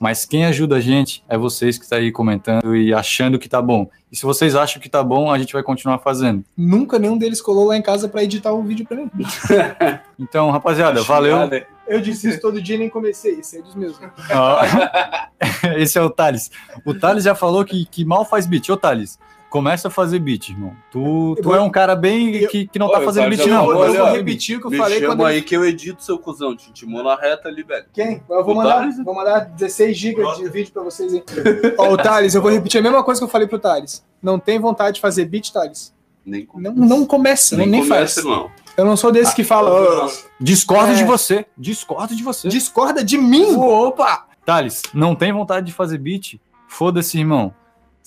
[0.00, 3.60] Mas quem ajuda a gente é vocês que estão aí comentando e achando que tá
[3.60, 3.86] bom.
[4.10, 6.42] E se vocês acham que tá bom, a gente vai continuar fazendo.
[6.56, 9.10] Nunca nenhum deles colou lá em casa pra editar o vídeo pra mim.
[10.18, 11.36] Então, rapaziada, valeu.
[11.86, 13.98] Eu disse isso todo dia e nem comecei, isso é eles mesmos.
[14.30, 14.60] Ó,
[15.76, 16.50] Esse é o Thales.
[16.84, 18.68] O Thales já falou que, que mal faz beat.
[18.68, 19.18] Ô, Thales,
[19.50, 20.74] começa a fazer beat, irmão.
[20.90, 23.66] Tu, tu vou- é um cara bem que, que não tá fazendo beat, não.
[23.66, 25.44] falou, Eu vou olha, repetir o que eu Me falei chama quando aí ele...
[25.44, 26.56] que eu edito, seu cuzão.
[26.56, 27.84] Te intimou na reta ali, velho.
[27.92, 28.22] Quem?
[28.30, 29.04] Eu vou O mandar, Thales?
[29.04, 31.22] vou mandar 16 GB de vídeo pra vocês aí.
[31.76, 34.04] Ó, o Thales, eu vou repetir a mesma coisa que eu falei pro Thales.
[34.22, 35.92] Não tem vontade de fazer beat, Thales?
[36.24, 38.14] Nem, Não, não começa, nem, nem faz.
[38.14, 38.50] começa, não.
[38.76, 39.70] Eu não sou desse que fala.
[39.70, 40.94] "Ó, Discordo É.
[40.94, 41.44] de você.
[41.58, 42.48] Discordo de você.
[42.48, 43.54] discorda de mim.
[43.56, 44.26] Opa!
[44.44, 46.38] Thales, não tem vontade de fazer beat?
[46.68, 47.52] Foda-se, irmão.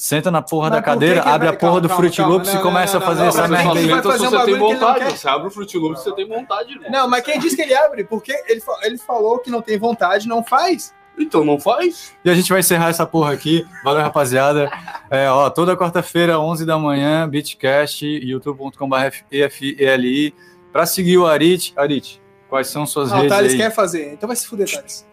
[0.03, 1.87] Senta na porra Mas da por que cadeira, que abre vai- a porra calma, do
[1.89, 3.87] Fruit calma, Loops não, e começa não, a fazer não, essa não, merda não, aí.
[3.87, 5.77] vai fazer se um você tem bagulho que ele não vontade, você abre o Fruit
[5.77, 6.91] Loops, você tem vontade, irmão.
[6.91, 8.03] Não, mas quem disse que ele abre?
[8.03, 10.93] Porque ele, ele falou que não tem vontade, não faz.
[11.17, 12.11] Então não faz.
[12.25, 13.65] E a gente vai encerrar essa porra aqui.
[13.81, 14.69] Valeu, rapaziada.
[15.09, 18.95] É, ó, toda quarta-feira, 11 da manhã, Beatcast, youtube.com.br
[19.31, 20.35] EFELI.
[20.73, 21.71] Pra seguir o Arit.
[21.77, 23.57] Arit, quais são suas Ah, o redes Thales aí?
[23.57, 25.05] quer fazer, então vai se fuder, Thales.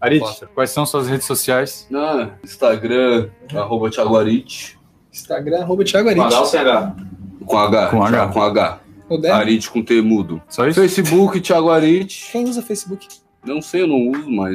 [0.00, 0.24] Arit,
[0.54, 1.88] quais são suas redes sociais?
[1.94, 4.78] Ah, Instagram, arroba Thiago Arit.
[5.12, 6.50] Instagram, arroba Thiago Com H ou Arit.
[6.50, 6.96] sem H?
[7.46, 7.86] Com H.
[7.88, 8.26] Com H.
[8.28, 8.80] Com H.
[9.32, 10.42] Arit com T mudo.
[10.48, 10.80] Só isso?
[10.80, 12.28] Facebook, Thiago Arit.
[12.32, 13.06] Quem usa Facebook?
[13.44, 14.54] Não sei, eu não uso, mas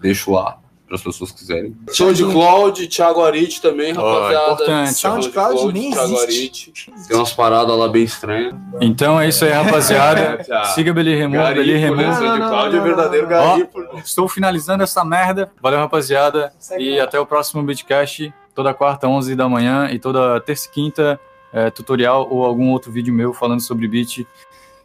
[0.00, 0.58] deixo lá.
[0.90, 1.76] Para as pessoas quiserem.
[1.88, 4.52] SoundCloud, Thiago Arit também, rapaziada.
[4.54, 4.94] importante.
[4.94, 6.72] SoundCloud nem Thiago existe.
[6.90, 7.06] Arit.
[7.06, 8.56] Tem umas paradas lá bem estranhas.
[8.80, 10.44] Então é isso aí, rapaziada.
[10.74, 11.94] Siga Beli Remo, Beli Remo.
[11.94, 12.12] né?
[12.12, 13.80] SoundCloud é verdadeiro garimpo.
[14.04, 15.52] estou finalizando essa merda.
[15.62, 16.52] Valeu, rapaziada.
[16.76, 18.34] E até o próximo Beatcast.
[18.52, 19.88] Toda quarta, 11 da manhã.
[19.92, 21.20] E toda terça e quinta,
[21.52, 24.26] é, tutorial ou algum outro vídeo meu falando sobre beat.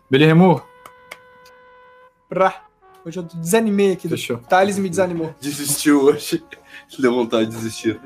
[0.07, 0.61] Beli Remo.
[2.29, 2.64] Pra.
[3.05, 4.09] Hoje eu desanimei aqui.
[4.09, 4.37] Fechou.
[4.37, 5.35] Thales me desanimou.
[5.39, 6.43] Desistiu hoje.
[6.97, 8.01] Deu vontade de desistir.